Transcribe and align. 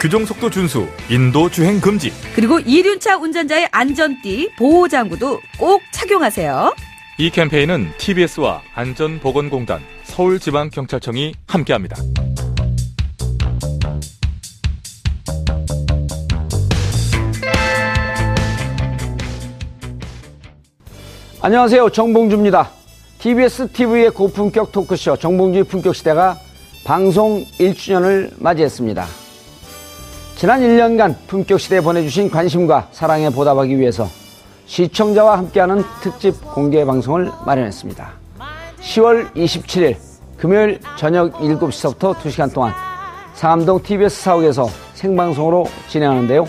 규정 0.00 0.24
속도 0.24 0.48
준수, 0.48 0.88
인도 1.10 1.50
주행 1.50 1.78
금지. 1.78 2.10
그리고 2.34 2.58
이륜차 2.58 3.18
운전자의 3.18 3.68
안전띠, 3.70 4.52
보호장구도 4.56 5.38
꼭 5.58 5.82
착용하세요. 5.92 6.74
이 7.18 7.28
캠페인은 7.28 7.92
TBS와 7.98 8.62
안전보건공단, 8.74 9.82
서울지방경찰청이 10.04 11.34
함께합니다. 11.46 11.96
안녕하세요. 21.42 21.90
정봉주입니다. 21.90 22.70
TBS 23.18 23.68
TV의 23.72 24.10
고품격 24.12 24.72
토크쇼 24.72 25.18
정봉주의 25.18 25.64
품격 25.64 25.94
시대가 25.94 26.38
방송 26.84 27.44
1주년을 27.58 28.30
맞이했습니다. 28.38 29.29
지난 30.40 30.62
1년간 30.62 31.16
품격 31.26 31.60
시대에 31.60 31.82
보내주신 31.82 32.30
관심과 32.30 32.88
사랑에 32.92 33.28
보답하기 33.28 33.78
위해서 33.78 34.08
시청자와 34.64 35.36
함께하는 35.36 35.84
특집 36.00 36.40
공개 36.54 36.82
방송을 36.82 37.30
마련했습니다. 37.44 38.10
10월 38.80 39.30
27일 39.34 39.98
금요일 40.38 40.80
저녁 40.96 41.34
7시부터 41.34 42.14
2시간 42.14 42.54
동안 42.54 42.72
상암동 43.34 43.82
TBS 43.82 44.22
사옥에서 44.22 44.70
생방송으로 44.94 45.66
진행하는데요. 45.90 46.46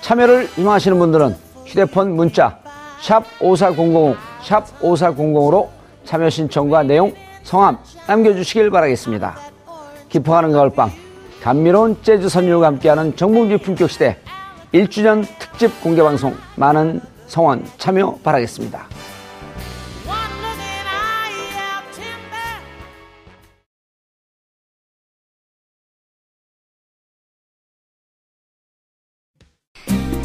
참여를 0.00 0.46
희망하시는 0.56 0.98
분들은 0.98 1.36
휴대폰 1.66 2.16
문자 2.16 2.58
샵 3.02 3.22
5400, 3.38 4.16
샵 4.42 4.80
5400으로 4.80 5.68
참여 6.06 6.30
신청과 6.30 6.84
내용, 6.84 7.12
성함 7.42 7.76
남겨주시길 8.06 8.70
바라겠습니다. 8.70 9.36
기뻐하는 10.08 10.52
가을밤, 10.52 10.90
감미로운 11.40 11.96
재즈 12.02 12.28
선율과 12.28 12.66
함께하는 12.66 13.16
정봉주 13.16 13.58
품격 13.58 13.90
시대 13.90 14.18
1주년 14.74 15.26
특집 15.38 15.80
공개 15.80 16.02
방송 16.02 16.36
많은 16.56 17.00
성원 17.26 17.64
참여 17.78 18.18
바라겠습니다. 18.22 18.86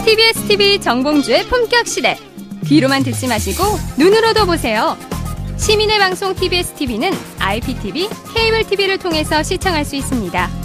TBS 0.06 0.48
TV 0.48 0.80
정봉주의 0.80 1.44
품격 1.46 1.88
시대. 1.88 2.16
귀로만 2.66 3.04
듣지 3.04 3.28
마시고 3.28 3.64
눈으로도 3.98 4.46
보세요. 4.46 4.96
시민의 5.58 5.98
방송 5.98 6.36
TBS 6.36 6.74
TV는 6.74 7.12
IPTV, 7.40 8.10
케이블 8.36 8.64
TV를 8.64 9.00
통해서 9.00 9.42
시청할 9.42 9.84
수 9.84 9.96
있습니다. 9.96 10.65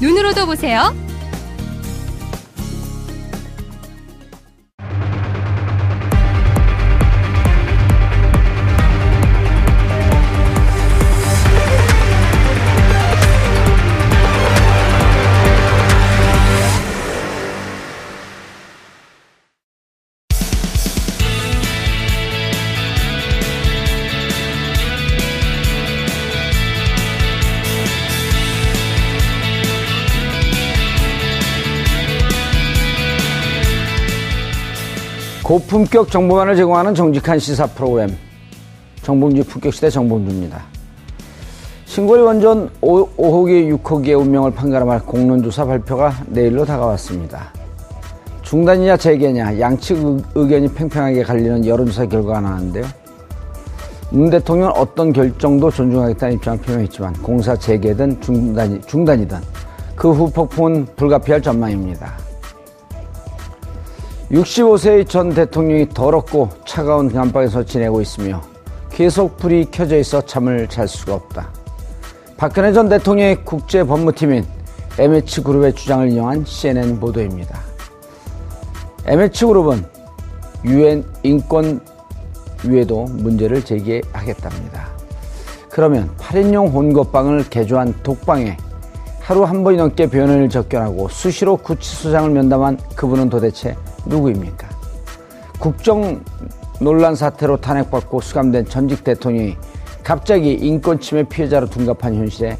눈으로도 0.00 0.46
보세요. 0.46 0.94
고품격 35.76 36.10
정보만을 36.10 36.56
제공하는 36.56 36.94
정직한 36.94 37.38
시사 37.38 37.66
프로그램 37.66 38.08
정봉주 39.02 39.44
품격시대 39.44 39.90
정봉주입니다. 39.90 40.62
신고리 41.84 42.22
원전 42.22 42.70
5, 42.80 43.04
5호기 43.10 43.82
6호기의 43.82 44.18
운명을 44.18 44.52
판가름할 44.52 45.00
공론조사 45.00 45.66
발표가 45.66 46.14
내일로 46.28 46.64
다가왔습니다. 46.64 47.52
중단이냐 48.40 48.96
재개냐 48.96 49.60
양측 49.60 50.22
의견이 50.34 50.72
팽팽하게 50.72 51.22
갈리는 51.22 51.66
여론조사 51.66 52.06
결과가 52.06 52.40
나왔는데요. 52.40 52.84
문 54.10 54.30
대통령은 54.30 54.72
어떤 54.76 55.12
결정도 55.12 55.70
존중하겠다는 55.70 56.36
입장을 56.36 56.58
표명했지만 56.60 57.12
공사 57.22 57.54
재개든 57.54 58.22
중단이, 58.22 58.80
중단이든 58.80 59.38
그 59.94 60.10
후 60.10 60.30
폭풍은 60.30 60.86
불가피할 60.96 61.42
전망입니다. 61.42 62.25
65세의 64.30 65.08
전 65.08 65.30
대통령이 65.30 65.88
더럽고 65.90 66.50
차가운 66.66 67.16
안방에서 67.16 67.64
지내고 67.64 68.00
있으며 68.00 68.40
계속 68.90 69.36
불이 69.36 69.68
켜져 69.70 69.98
있어 69.98 70.20
잠을 70.20 70.66
잘 70.68 70.88
수가 70.88 71.14
없다. 71.14 71.50
박근혜 72.36 72.72
전 72.72 72.88
대통령의 72.88 73.44
국제 73.44 73.84
법무팀인 73.84 74.44
MH그룹의 74.98 75.74
주장을 75.74 76.10
인용한 76.10 76.44
CNN 76.44 76.98
보도입니다. 76.98 77.60
MH그룹은 79.06 79.84
유엔 80.64 81.04
인권 81.22 81.80
위에도 82.64 83.04
문제를 83.04 83.64
제기하겠답니다. 83.64 84.88
그러면 85.70 86.10
8인용 86.18 86.72
혼것방을 86.72 87.48
개조한 87.48 87.94
독방에 88.02 88.56
하루 89.26 89.42
한 89.42 89.64
번이 89.64 89.76
넘게 89.76 90.08
변호인을 90.08 90.48
접견하고 90.48 91.08
수시로 91.08 91.56
구치소장을 91.56 92.30
면담한 92.30 92.78
그분은 92.94 93.28
도대체 93.28 93.76
누구입니까? 94.06 94.68
국정 95.58 96.22
논란 96.80 97.16
사태로 97.16 97.56
탄핵받고 97.56 98.20
수감된 98.20 98.66
전직 98.66 99.02
대통령이 99.02 99.56
갑자기 100.04 100.52
인권침해 100.52 101.24
피해자로 101.24 101.66
둔갑한 101.66 102.14
현실에 102.14 102.56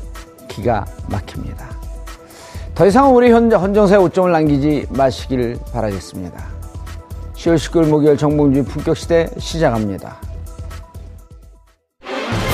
기가 0.48 0.84
막힙니다. 1.08 1.68
더 2.74 2.84
이상 2.84 3.14
우리 3.14 3.30
헌정사에 3.30 3.98
오점을 3.98 4.32
남기지 4.32 4.88
마시길 4.90 5.60
바라겠습니다. 5.72 6.44
10월 7.36 7.54
19일 7.54 7.86
목요일 7.86 8.16
정봉주 8.16 8.64
품격시대 8.64 9.30
시작합니다. 9.38 10.16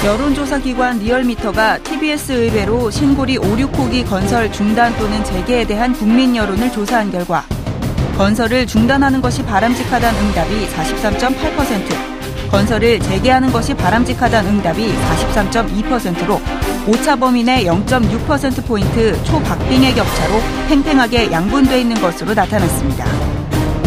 여론조사기관 0.05 0.99
리얼미터가 0.99 1.79
TBS 1.79 2.33
의뢰로 2.33 2.91
신고리 2.91 3.39
5, 3.39 3.43
6호기 3.43 4.05
건설 4.09 4.51
중단 4.51 4.97
또는 4.99 5.23
재개에 5.23 5.65
대한 5.65 5.93
국민 5.93 6.35
여론을 6.35 6.73
조사한 6.73 7.13
결과 7.13 7.45
건설을 8.17 8.67
중단하는 8.67 9.23
것이 9.23 9.45
바람직하다는 9.45 10.21
응답이 10.21 10.69
43.8%, 10.71 12.51
건설을 12.51 12.99
재개하는 12.99 13.53
것이 13.53 13.75
바람직하다는 13.75 14.51
응답이 14.51 14.93
43.2%로 14.93 16.41
오차 16.89 17.15
범위 17.15 17.45
내 17.45 17.65
0.6%포인트 17.65 19.23
초박빙의 19.23 19.95
격차로 19.95 20.35
팽팽하게 20.69 21.31
양분돼 21.31 21.81
있는 21.81 22.01
것으로 22.01 22.35
나타났습니다. 22.35 23.32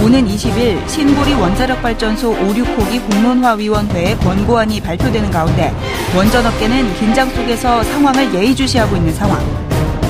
오는 0.03 0.27
20일 0.27 0.87
신고리 0.87 1.33
원자력발전소 1.33 2.29
5, 2.31 2.35
6호기 2.53 3.09
공론화위원회의 3.09 4.17
권고안이 4.19 4.81
발표되는 4.81 5.31
가운데 5.31 5.73
원전업계는 6.15 6.93
긴장 6.99 7.29
속에서 7.29 7.83
상황을 7.83 8.33
예의주시하고 8.33 8.95
있는 8.95 9.13
상황. 9.13 9.39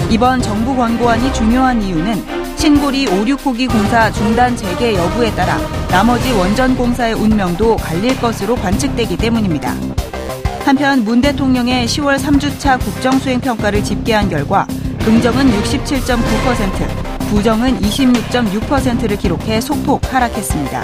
이번 0.09 0.41
정부 0.41 0.75
권고안이 0.75 1.33
중요한 1.33 1.81
이유는 1.81 2.23
신고리 2.57 3.07
5, 3.07 3.25
6호기 3.25 3.71
공사 3.71 4.11
중단 4.11 4.55
재개 4.55 4.95
여부에 4.95 5.31
따라 5.35 5.57
나머지 5.89 6.31
원전 6.33 6.75
공사의 6.75 7.13
운명도 7.13 7.77
갈릴 7.77 8.19
것으로 8.19 8.55
관측되기 8.55 9.17
때문입니다. 9.17 9.73
한편 10.65 11.03
문 11.03 11.21
대통령의 11.21 11.85
10월 11.85 12.17
3주차 12.17 12.79
국정수행평가를 12.79 13.83
집계한 13.83 14.29
결과 14.29 14.65
긍정은 15.03 15.51
67.9%, 15.61 17.04
부정은 17.29 17.79
26.6%를 17.79 19.17
기록해 19.17 19.61
소폭 19.61 20.01
하락했습니다. 20.13 20.81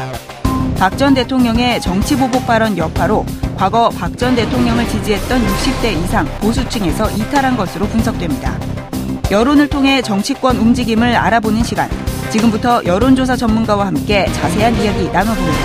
박 0.77 0.97
전 0.97 1.13
대통령의 1.13 1.79
정치보복 1.81 2.45
발언 2.47 2.77
여파로 2.77 3.25
과거 3.57 3.89
박 3.89 4.15
전 4.17 4.35
대통령을 4.35 4.87
지지했던 4.87 5.41
60대 5.41 6.03
이상 6.03 6.25
보수층에서 6.41 7.09
이탈한 7.11 7.55
것으로 7.57 7.85
분석됩니다. 7.87 8.57
여론을 9.29 9.67
통해 9.69 10.01
정치권 10.01 10.57
움직임을 10.57 11.15
알아보는 11.15 11.63
시간. 11.63 11.89
지금부터 12.31 12.83
여론조사 12.85 13.35
전문가와 13.35 13.87
함께 13.87 14.25
자세한 14.25 14.75
이야기 14.75 15.09
나눠봅니다. 15.11 15.57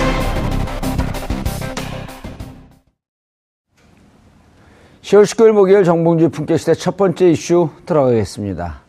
10월 5.01 5.23
19일 5.23 5.51
목요일 5.53 5.83
정봉주 5.85 6.29
품격시대 6.29 6.73
첫 6.75 6.97
번째 6.97 7.29
이슈 7.31 7.69
들어가겠습니다. 7.85 8.86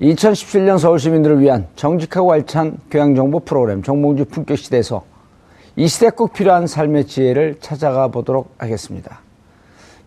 2017년 0.00 0.78
서울 0.78 1.00
시민들을 1.00 1.40
위한 1.40 1.66
정직하고 1.74 2.32
알찬 2.32 2.78
교양정보 2.90 3.40
프로그램 3.40 3.82
정봉주 3.82 4.26
품격시대에서 4.26 5.02
이 5.74 5.88
시대 5.88 6.10
꼭 6.10 6.32
필요한 6.32 6.66
삶의 6.66 7.06
지혜를 7.06 7.56
찾아가 7.60 8.08
보도록 8.08 8.54
하겠습니다. 8.58 9.20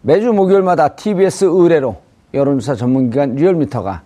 매주 0.02 0.32
목요일마다 0.32 0.96
TBS 0.96 1.46
의뢰로 1.46 1.98
여론조사 2.34 2.76
전문기관 2.76 3.36
리얼미터가 3.36 4.04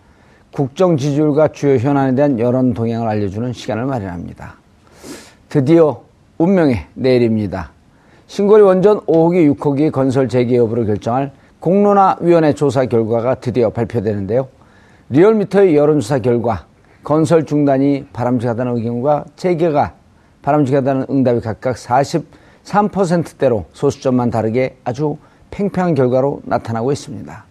국정 0.52 0.98
지지율과 0.98 1.50
주요 1.50 1.78
현안에 1.78 2.16
대한 2.16 2.40
여론 2.40 2.74
동향을 2.74 3.08
알려주는 3.08 3.54
시간을 3.54 3.86
마련합니다. 3.86 4.56
드디어 5.50 6.02
운명의 6.38 6.88
내일입니다. 6.96 7.72
신고리 8.28 8.64
원전 8.64 9.00
5호기, 9.02 9.56
6호기 9.56 9.92
건설 9.92 10.28
재개 10.28 10.56
여부를 10.58 10.86
결정할 10.86 11.32
공론화위원회 11.60 12.54
조사 12.54 12.86
결과가 12.86 13.36
드디어 13.36 13.70
발표되는데요. 13.70 14.55
리얼미터의 15.10 15.76
여론조사 15.76 16.20
결과 16.20 16.66
건설 17.04 17.46
중단이 17.46 18.08
바람직하다는 18.14 18.78
의견과 18.78 19.26
재개가 19.36 19.94
바람직하다는 20.42 21.06
응답이 21.10 21.42
각각 21.42 21.76
43%대로 21.76 23.66
소수점만 23.74 24.32
다르게 24.32 24.78
아주 24.84 25.18
팽팽한 25.52 25.94
결과로 25.96 26.42
나타나고 26.44 26.92
있습니다. 26.92 27.46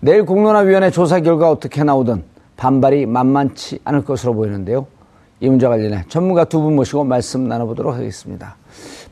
내일 0.00 0.24
공론화위원회 0.24 0.90
조사 0.90 1.20
결과 1.20 1.50
어떻게 1.50 1.82
나오든 1.84 2.22
반발이 2.56 3.06
만만치 3.06 3.80
않을 3.84 4.04
것으로 4.04 4.34
보이는데요. 4.34 4.86
이 5.40 5.48
문제 5.48 5.66
관련해 5.66 6.04
전문가 6.08 6.44
두 6.44 6.60
분 6.60 6.76
모시고 6.76 7.02
말씀 7.04 7.48
나눠보도록 7.48 7.94
하겠습니다. 7.94 8.56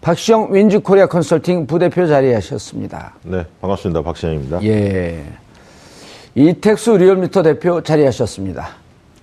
박시영 0.01 0.53
윈즈코리아 0.55 1.07
컨설팅 1.07 1.67
부대표 1.67 2.07
자리하셨습니다. 2.07 3.15
네, 3.25 3.45
반갑습니다. 3.61 4.03
박시영입니다. 4.03 4.63
예. 4.63 5.25
이택수 6.35 6.97
리얼미터 6.97 7.43
대표 7.43 7.83
자리하셨습니다. 7.83 8.69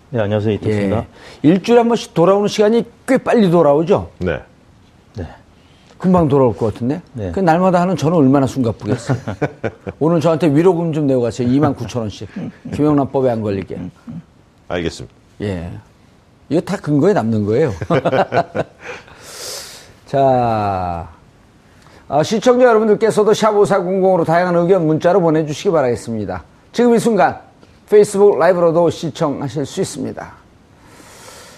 네, 0.10 0.22
안녕하세요. 0.22 0.54
이택수입니다. 0.56 0.98
예. 0.98 1.48
일주일에 1.48 1.80
한 1.80 1.88
번씩 1.88 2.14
돌아오는 2.14 2.48
시간이 2.48 2.86
꽤 3.08 3.18
빨리 3.18 3.50
돌아오죠? 3.50 4.10
네. 4.20 4.40
네. 5.16 5.28
금방 5.98 6.28
돌아올 6.28 6.56
것 6.56 6.74
같은데? 6.74 7.02
네. 7.14 7.32
그 7.32 7.40
날마다 7.40 7.82
하는 7.82 7.96
저는 7.96 8.18
얼마나 8.18 8.48
숨가쁘겠어요. 8.48 9.18
오늘 10.00 10.22
저한테 10.22 10.54
위로금 10.54 10.94
좀 10.94 11.08
내고 11.08 11.22
가세요. 11.22 11.48
2만 11.48 11.76
9천 11.76 12.00
원씩. 12.00 12.30
김영란법에 12.74 13.30
안 13.30 13.42
걸리게. 13.42 13.80
알겠습니다. 14.68 15.16
예. 15.42 15.72
이거 16.50 16.62
다 16.62 16.78
근거에 16.78 17.14
남는 17.14 17.46
거예요. 17.46 17.74
자, 20.06 21.10
어, 22.08 22.24
시청자 22.24 22.66
여러분들께서도 22.66 23.32
샵5400으로 23.32 24.26
다양한 24.26 24.56
의견 24.56 24.86
문자로 24.86 25.22
보내주시기 25.22 25.72
바라겠습니다. 25.72 26.44
지금 26.76 26.94
이 26.94 27.00
순간 27.00 27.40
페이스북 27.90 28.38
라이브로도 28.38 28.90
시청하실 28.90 29.66
수 29.66 29.80
있습니다. 29.80 30.34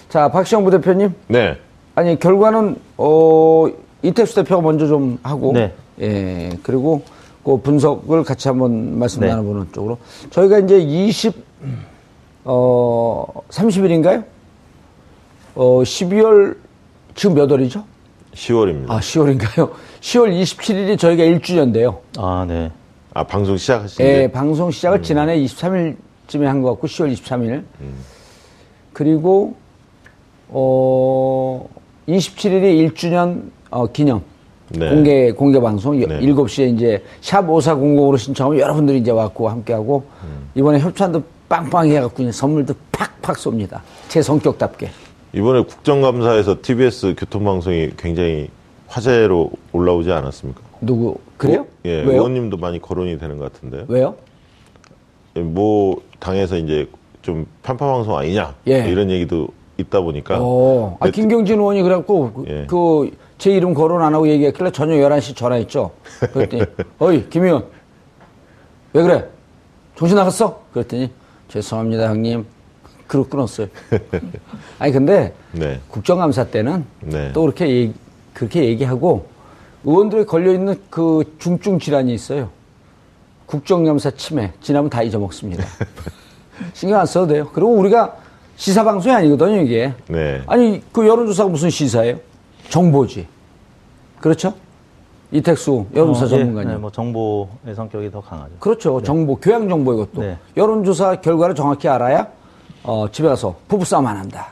자, 0.08 0.28
박시영 0.28 0.62
부대표님. 0.62 1.12
네. 1.26 1.58
아니, 1.96 2.16
결과는, 2.16 2.76
어, 2.96 3.66
이택수 4.02 4.36
대표가 4.36 4.62
먼저 4.62 4.86
좀 4.86 5.18
하고. 5.24 5.50
네. 5.52 5.74
예, 6.00 6.56
그리고 6.62 7.02
그 7.42 7.56
분석을 7.56 8.22
같이 8.22 8.46
한번 8.46 8.96
말씀 8.96 9.22
네. 9.22 9.26
나눠보는 9.26 9.72
쪽으로. 9.72 9.98
저희가 10.30 10.60
이제 10.60 10.78
20, 10.78 11.34
어, 12.44 13.26
30일인가요? 13.50 14.22
어, 15.56 15.80
12월, 15.82 16.56
지금 17.16 17.34
몇 17.34 17.50
월이죠? 17.50 17.82
10월입니다. 18.34 18.88
아, 18.88 18.94
아, 18.94 19.00
10월인가요? 19.00 19.72
10월 20.00 20.42
27일이 20.42 20.96
저희가 20.96 21.24
1주년 21.24 21.74
돼요. 21.74 21.98
아, 22.18 22.44
네. 22.46 22.70
방송 23.24 23.56
시작하신 23.56 24.04
예, 24.04 24.12
게 24.26 24.32
방송 24.32 24.70
시작을 24.70 25.02
지난해 25.02 25.38
23일쯤에 25.40 26.42
한 26.44 26.62
것 26.62 26.70
같고, 26.72 26.86
10월 26.86 27.12
23일. 27.12 27.62
그리고, 28.92 29.54
어, 30.48 31.68
27일이 32.08 32.90
1주년 32.92 33.50
어, 33.70 33.86
기념. 33.86 34.22
네. 34.70 34.88
공개, 34.90 35.32
공개 35.32 35.60
방송. 35.60 36.00
여- 36.02 36.06
네. 36.06 36.20
7시에 36.20 36.74
이제 36.74 37.02
샵 37.20 37.46
5400으로 37.46 38.18
신청하면 38.18 38.60
여러분들이 38.60 38.98
이제 38.98 39.10
왔고 39.10 39.48
함께 39.48 39.72
하고, 39.72 40.04
이번에 40.54 40.78
협찬도 40.80 41.22
빵빵히 41.48 41.94
해갖고 41.96 42.22
이제 42.22 42.32
선물도 42.32 42.74
팍팍 42.92 43.36
쏩니다. 43.36 43.80
제 44.08 44.20
성격답게. 44.22 44.90
이번에 45.34 45.62
국정감사에서 45.64 46.56
TBS 46.62 47.14
교통방송이 47.16 47.90
굉장히 47.96 48.48
화제로 48.86 49.50
올라오지 49.72 50.10
않았습니까? 50.10 50.60
누구, 50.80 51.16
그래요? 51.38 51.66
예, 51.84 52.02
왜요? 52.02 52.10
의원님도 52.12 52.56
많이 52.58 52.80
거론이 52.80 53.18
되는 53.18 53.38
것 53.38 53.52
같은데요. 53.52 53.84
왜요? 53.88 54.16
예, 55.36 55.40
뭐 55.40 56.02
당에서 56.18 56.56
이제 56.56 56.88
좀 57.22 57.46
편파 57.62 57.86
방송 57.86 58.16
아니냐 58.16 58.54
예. 58.66 58.88
이런 58.90 59.10
얘기도 59.10 59.48
있다 59.76 60.00
보니까 60.00 60.38
어, 60.40 60.96
아, 61.00 61.06
네, 61.06 61.10
김경진 61.12 61.58
의원이 61.60 61.82
그래갖고, 61.82 62.32
그- 62.32 62.44
예. 62.48 62.66
그, 62.66 63.16
제 63.38 63.52
이름 63.52 63.72
거론 63.74 64.02
안 64.02 64.12
하고 64.12 64.28
얘기했길래 64.28 64.72
저녁 64.72 64.94
11시 64.96 65.36
전화했죠. 65.36 65.92
그랬더니, 66.32 66.64
어이, 66.98 67.28
김 67.30 67.44
의원, 67.44 67.64
왜 68.92 69.02
그래? 69.02 69.24
정신 69.94 70.16
나갔어? 70.16 70.62
그랬더니, 70.72 71.10
죄송합니다, 71.46 72.08
형님. 72.08 72.44
그러고 73.06 73.28
끊었어요. 73.28 73.68
아니, 74.80 74.92
근데, 74.92 75.32
네. 75.52 75.78
국정감사 75.88 76.46
때는 76.48 76.84
네. 77.00 77.32
또 77.32 77.42
그렇게 77.42 77.68
얘기, 77.68 77.94
그렇게 78.34 78.64
얘기하고, 78.64 79.26
의원들이 79.88 80.26
걸려있는 80.26 80.82
그 80.90 81.24
중증 81.38 81.78
질환이 81.78 82.12
있어요. 82.12 82.50
국정감사 83.46 84.10
치매. 84.10 84.52
지나면 84.60 84.90
다 84.90 85.02
잊어먹습니다. 85.02 85.64
신경 86.74 87.00
안 87.00 87.06
써도 87.06 87.28
돼요. 87.28 87.48
그리고 87.54 87.70
우리가 87.72 88.14
시사 88.56 88.84
방송이 88.84 89.14
아니거든요, 89.14 89.62
이게. 89.62 89.94
네. 90.08 90.42
아니, 90.46 90.82
그 90.92 91.06
여론조사가 91.06 91.48
무슨 91.48 91.70
시사예요? 91.70 92.18
정보지. 92.68 93.26
그렇죠? 94.20 94.52
이택수 95.30 95.86
여론조사 95.94 96.24
어, 96.24 96.28
예, 96.28 96.30
전문가님. 96.40 96.70
네, 96.72 96.76
뭐 96.76 96.90
정보의 96.90 97.74
성격이 97.74 98.10
더 98.10 98.20
강하죠. 98.20 98.52
그렇죠. 98.58 99.02
정보, 99.02 99.36
교양 99.36 99.70
정보 99.70 99.94
이것도. 99.94 100.20
네. 100.20 100.36
여론조사 100.56 101.22
결과를 101.22 101.54
정확히 101.54 101.88
알아야 101.88 102.26
어, 102.82 103.06
집에 103.10 103.28
가서 103.28 103.56
부부싸움 103.68 104.06
안 104.06 104.18
한다. 104.18 104.50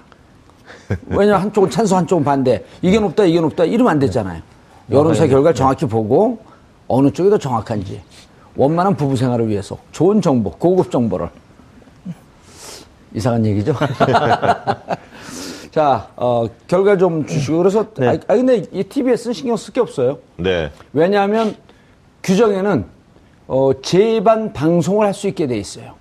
왜냐면 1.08 1.42
한쪽은 1.42 1.68
찬성, 1.68 1.98
한쪽은 1.98 2.24
반대. 2.24 2.64
이게 2.80 2.98
높다, 2.98 3.24
이게 3.24 3.40
높다. 3.40 3.64
이러면 3.64 3.92
안 3.92 3.98
되잖아요. 3.98 4.40
여론조사 4.90 5.24
네. 5.24 5.30
결과를 5.30 5.54
정확히 5.54 5.86
보고 5.86 6.38
어느 6.88 7.10
쪽이 7.10 7.30
더 7.30 7.38
정확한지. 7.38 8.00
원만한 8.56 8.96
부부 8.96 9.16
생활을 9.16 9.48
위해서 9.48 9.78
좋은 9.92 10.20
정보, 10.22 10.50
고급 10.52 10.90
정보를. 10.90 11.28
이상한 13.14 13.44
얘기죠? 13.46 13.74
자, 15.70 16.08
어, 16.16 16.46
결과 16.66 16.96
좀 16.96 17.26
주시고. 17.26 17.58
그래서, 17.58 17.92
네. 17.94 18.08
아, 18.08 18.12
아, 18.12 18.34
근데 18.36 18.64
이 18.72 18.82
TBS는 18.82 19.34
신경 19.34 19.56
쓸 19.56 19.72
게 19.74 19.80
없어요. 19.80 20.18
네. 20.36 20.70
왜냐하면 20.92 21.54
규정에는 22.22 22.84
어, 23.48 23.70
재반 23.82 24.52
방송을 24.52 25.06
할 25.06 25.14
수 25.14 25.28
있게 25.28 25.46
돼 25.46 25.56
있어요. 25.58 25.94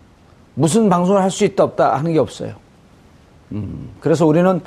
무슨 0.54 0.90
방송을 0.90 1.22
할 1.22 1.30
수 1.30 1.44
있다 1.46 1.64
없다 1.66 1.96
하는 1.98 2.14
게 2.14 2.20
없어요. 2.20 2.54
음, 3.52 3.90
그래서 4.00 4.26
우리는 4.26 4.62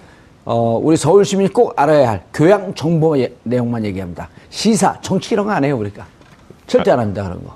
어, 0.50 0.80
우리 0.82 0.96
서울 0.96 1.26
시민이 1.26 1.52
꼭 1.52 1.74
알아야 1.78 2.08
할 2.08 2.22
교양 2.32 2.72
정보 2.74 3.18
예- 3.18 3.34
내용만 3.42 3.84
얘기합니다. 3.84 4.30
시사, 4.48 4.98
정치 5.02 5.34
이런 5.34 5.44
거 5.44 5.52
안 5.52 5.62
해요 5.62 5.76
우리가. 5.76 6.06
절대 6.66 6.90
안 6.90 7.00
합니다 7.00 7.22
그런 7.24 7.44
거. 7.44 7.54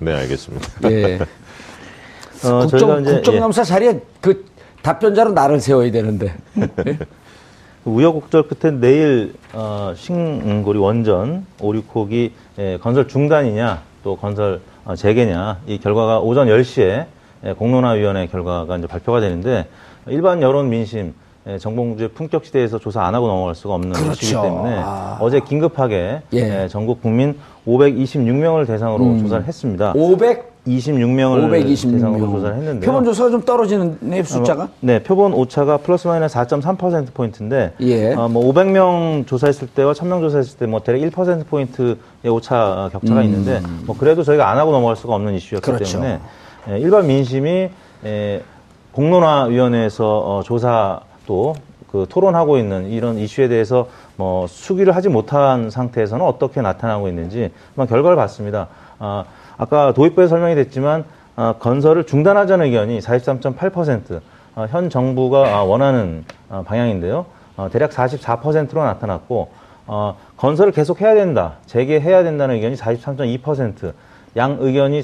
네, 0.00 0.12
알겠습니다. 0.12 0.68
예. 0.90 1.18
어, 2.44 2.60
국정, 2.60 2.68
저희가 2.78 3.00
이제 3.00 3.12
국정감사 3.14 3.64
자리에 3.64 3.98
그 4.20 4.44
답변자로 4.82 5.32
나를 5.32 5.58
세워야 5.58 5.90
되는데. 5.90 6.34
예, 6.86 6.98
우여곡절 7.86 8.48
끝에 8.48 8.74
내일 8.78 9.32
어, 9.54 9.94
신고리 9.96 10.78
원전 10.78 11.46
5, 11.60 11.72
6호기 11.72 12.30
예, 12.58 12.76
건설 12.82 13.08
중단이냐 13.08 13.80
또 14.04 14.16
건설 14.18 14.60
어, 14.84 14.94
재개냐 14.94 15.60
이 15.66 15.78
결과가 15.78 16.20
오전 16.20 16.46
10시에 16.48 17.06
예, 17.44 17.52
공론화위원회 17.54 18.26
결과가 18.26 18.76
이제 18.76 18.86
발표가 18.86 19.20
되는데 19.20 19.66
일반 20.06 20.42
여론 20.42 20.68
민심 20.68 21.06
예, 21.08 21.12
정봉주의 21.60 22.08
품격 22.10 22.44
시대에서 22.44 22.78
조사 22.78 23.02
안 23.04 23.14
하고 23.14 23.28
넘어갈 23.28 23.54
수가 23.54 23.74
없는 23.74 23.92
그렇죠. 23.92 24.12
이슈이기 24.12 24.42
때문에 24.42 24.76
아. 24.84 25.16
어제 25.20 25.38
긴급하게 25.40 26.22
예. 26.34 26.38
예, 26.64 26.68
전국 26.68 27.00
국민 27.00 27.36
526명을 27.68 28.66
대상으로 28.66 29.18
조사를 29.20 29.44
했습니다. 29.46 29.92
500 29.94 30.56
26명을 30.66 31.48
526명. 31.48 31.92
대상으로 31.92 32.26
조사를 32.32 32.56
했는데요. 32.56 32.90
표본 32.90 33.04
조사가 33.04 33.30
좀 33.30 33.42
떨어지는 33.42 34.24
숫자가? 34.24 34.68
네, 34.80 35.00
표본 35.00 35.32
오차가 35.32 35.76
플러스 35.76 36.08
마이너스 36.08 36.34
4.3% 36.36 37.14
포인트인데, 37.14 37.74
예. 37.82 38.12
어, 38.14 38.26
뭐 38.28 38.52
500명 38.52 39.28
조사했을 39.28 39.68
때와 39.68 39.92
1000명 39.92 40.20
조사했을 40.22 40.58
때 40.58 40.66
뭐 40.66 40.80
대략 40.80 40.98
1% 41.08 41.46
포인트의 41.46 41.96
오차 42.28 42.88
격차가 42.92 43.22
있는데, 43.22 43.60
뭐 43.86 43.96
그래도 43.96 44.24
저희가 44.24 44.50
안 44.50 44.58
하고 44.58 44.72
넘어갈 44.72 44.96
수가 44.96 45.14
없는 45.14 45.34
이슈였기 45.34 45.70
음. 45.70 45.74
그렇죠. 45.76 45.92
때문에 46.00 46.18
예, 46.70 46.78
일반 46.80 47.06
민심이 47.06 47.68
예, 48.04 48.42
공론화위원회에서 48.90 50.04
어, 50.18 50.42
조사 50.42 50.98
또 51.26 51.54
그 51.96 52.06
토론하고 52.08 52.58
있는 52.58 52.90
이런 52.90 53.16
이슈에 53.16 53.48
대해서 53.48 53.88
뭐 54.16 54.46
수기를 54.46 54.94
하지 54.94 55.08
못한 55.08 55.70
상태에서는 55.70 56.24
어떻게 56.24 56.60
나타나고 56.60 57.08
있는지 57.08 57.50
한번 57.68 57.86
결과를 57.86 58.16
봤습니다. 58.16 58.68
아, 58.98 59.24
아까 59.56 59.92
도입부에 59.94 60.26
설명이 60.26 60.54
됐지만 60.56 61.04
아, 61.36 61.54
건설을 61.58 62.04
중단하자는 62.04 62.66
의견이 62.66 62.98
43.8%, 62.98 64.20
아, 64.54 64.66
현 64.70 64.90
정부가 64.90 65.56
아, 65.56 65.62
원하는 65.62 66.24
아, 66.50 66.62
방향인데요. 66.66 67.26
어, 67.56 67.68
대략 67.72 67.90
44%로 67.90 68.82
나타났고 68.84 69.48
어, 69.86 70.16
건설을 70.36 70.72
계속 70.72 71.00
해야 71.00 71.14
된다, 71.14 71.54
재개해야 71.66 72.24
된다는 72.24 72.56
의견이 72.56 72.74
43.2%, 72.76 73.92
양 74.36 74.58
의견이 74.60 75.02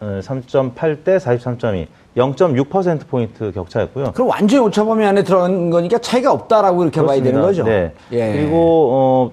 43.8 0.00 1.04
대 1.04 1.16
43.2, 1.16 1.86
0.6% 2.16 3.06
포인트 3.08 3.52
격차였고요. 3.52 4.12
그럼 4.12 4.28
완전히 4.28 4.62
오차 4.64 4.84
범위 4.84 5.04
안에 5.04 5.22
들어간 5.24 5.70
거니까 5.70 5.98
차이가 5.98 6.32
없다라고 6.32 6.82
이렇게 6.82 7.02
봐야 7.02 7.22
되는 7.22 7.40
거죠? 7.40 7.64
네. 7.64 7.92
예. 8.12 8.32
그리고 8.32 8.88
어, 8.92 9.30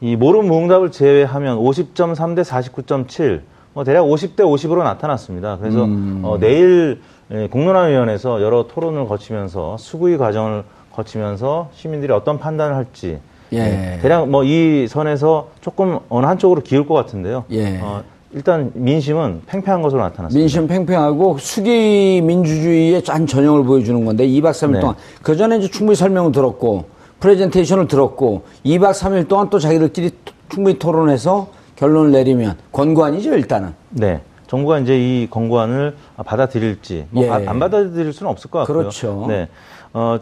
이 0.00 0.16
모름 0.16 0.46
무응답을 0.46 0.90
제외하면 0.92 1.58
50.3 1.58 2.36
대 2.36 2.42
49.7, 2.42 3.40
뭐 3.74 3.84
대략 3.84 4.02
50대 4.04 4.38
50으로 4.40 4.82
나타났습니다. 4.82 5.58
그래서 5.58 5.84
음. 5.84 6.22
어, 6.24 6.38
내일 6.38 7.00
예, 7.30 7.46
공론화위원회에서 7.48 8.40
여러 8.42 8.66
토론을 8.66 9.06
거치면서 9.06 9.76
수구의 9.78 10.16
과정을 10.16 10.64
거치면서 10.92 11.68
시민들이 11.74 12.10
어떤 12.12 12.38
판단을 12.38 12.74
할지 12.74 13.18
예. 13.52 13.58
예, 13.58 13.98
대략 14.00 14.28
뭐 14.28 14.44
이 14.44 14.86
선에서 14.88 15.48
조금 15.60 15.98
어느 16.08 16.26
한쪽으로 16.26 16.62
기울 16.62 16.86
것 16.86 16.94
같은데요. 16.94 17.44
예. 17.50 17.78
어, 17.82 18.02
일단 18.32 18.70
민심은 18.74 19.42
팽팽한 19.46 19.80
것으로 19.82 20.02
나타났습니다. 20.02 20.38
민심 20.38 20.66
팽팽하고 20.66 21.38
수기 21.38 22.20
민주주의의 22.22 23.02
짠 23.02 23.26
전형을 23.26 23.64
보여주는 23.64 24.04
건데 24.04 24.26
2박 24.26 24.50
3일 24.50 24.72
네. 24.74 24.80
동안 24.80 24.96
그 25.22 25.36
전에 25.36 25.56
이제 25.56 25.68
충분히 25.68 25.96
설명을 25.96 26.32
들었고 26.32 26.84
프레젠테이션을 27.20 27.88
들었고 27.88 28.42
2박 28.66 28.90
3일 28.92 29.28
동안 29.28 29.48
또 29.50 29.58
자기들끼리 29.58 30.10
토- 30.24 30.34
충분히 30.50 30.78
토론해서 30.78 31.48
결론을 31.76 32.10
내리면 32.12 32.56
권고안이죠 32.72 33.34
일단은. 33.34 33.74
네. 33.90 34.20
정부가 34.46 34.78
이제 34.78 34.98
이 34.98 35.26
권고안을 35.30 35.96
받아들일지 36.24 37.06
뭐 37.10 37.24
예. 37.24 37.30
아- 37.30 37.42
안 37.46 37.58
받아들일 37.58 38.12
수는 38.12 38.30
없을 38.30 38.50
것 38.50 38.60
같고요. 38.60 38.78
그렇죠. 38.78 39.24
네. 39.28 39.48
어, 39.94 40.18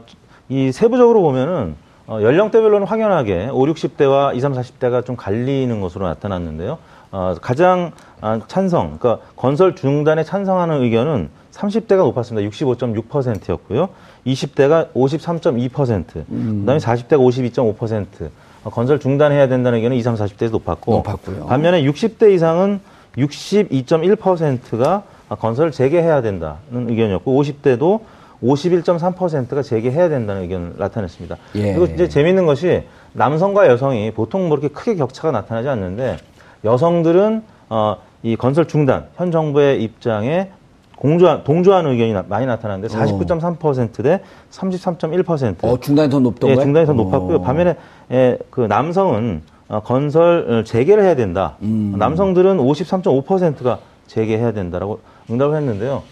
이 0.49 0.71
세부적으로 0.73 1.23
보면은 1.23 1.75
어, 2.09 2.21
연령대별로는 2.23 2.87
확연하게 2.87 3.49
5, 3.53 3.65
60대와 3.67 4.37
20, 4.37 4.51
30대가 4.53 5.05
좀 5.05 5.17
갈리는 5.17 5.81
것으로 5.81 6.07
나타났는데요. 6.07 6.79
어, 7.17 7.35
가장 7.41 7.93
아, 8.21 8.39
찬성, 8.47 8.99
그러니까 8.99 9.25
건설 9.37 9.75
중단에 9.75 10.23
찬성하는 10.23 10.83
의견은 10.83 11.31
30대가 11.51 11.99
높았습니다. 11.99 12.47
65.6%였고요. 12.51 13.89
20대가 14.27 14.93
53.2%, 14.93 16.25
음. 16.29 16.61
그다음에 16.61 16.79
40대가 16.79 17.19
52.5%. 17.19 18.29
어, 18.65 18.71
건설 18.71 19.01
중단해야 19.01 19.49
된다는 19.49 19.79
의견은 19.79 19.97
20, 19.97 20.13
30대에서 20.13 20.51
높았고, 20.51 20.93
높았고요. 20.97 21.47
반면에 21.47 21.83
60대 21.85 22.35
이상은 22.35 22.81
62.1%가 23.17 25.05
건설을 25.31 25.73
재개해야 25.73 26.21
된다는 26.21 26.91
의견이었고 26.91 27.43
50대도 27.43 28.01
51.3%가 28.43 29.63
재개해야 29.63 30.11
된다는 30.11 30.43
의견을 30.43 30.75
나타냈습니다. 30.77 31.37
예. 31.55 31.75
그리고 31.75 31.87
이제 31.95 32.09
재미있는 32.09 32.45
것이 32.45 32.83
남성과 33.15 33.69
여성이 33.69 34.11
보통 34.11 34.49
뭐 34.49 34.59
그렇게 34.59 34.69
크게 34.69 34.97
격차가 34.97 35.31
나타나지 35.31 35.69
않는데 35.69 36.19
여성들은 36.67 37.43
어, 37.71 37.97
이 38.23 38.37
건설 38.37 38.67
중단 38.69 39.07
현 39.17 39.31
정부의 39.31 39.83
입장에 39.83 40.51
공조한, 40.97 41.45
동조하는 41.45 41.93
의견이 41.93 42.13
나- 42.13 42.25
많이 42.27 42.47
나타나는데 42.47 42.89
49.3%대 42.89 44.21
33.1%. 44.51 45.57
어 45.65 45.79
중단이 45.79 46.09
더 46.11 46.21
높던 46.21 46.51
예? 46.51 46.57
중단이 46.57 46.87
더 46.87 46.93
어. 46.93 46.95
높았고요. 46.95 47.43
반면에 47.43 47.77
예, 48.11 48.39
그 48.51 48.63
남성은 48.63 49.43
어, 49.69 49.81
건설 49.81 50.47
어, 50.49 50.65
재개를 50.65 51.03
해야 51.05 51.15
된다. 51.15 51.57
음. 51.63 51.95
남성들은 51.99 52.59
53.5%가 52.59 53.79
재개해야 54.07 54.53
된다라고 54.53 55.01
응답을 55.31 55.57
했는데요. 55.57 56.03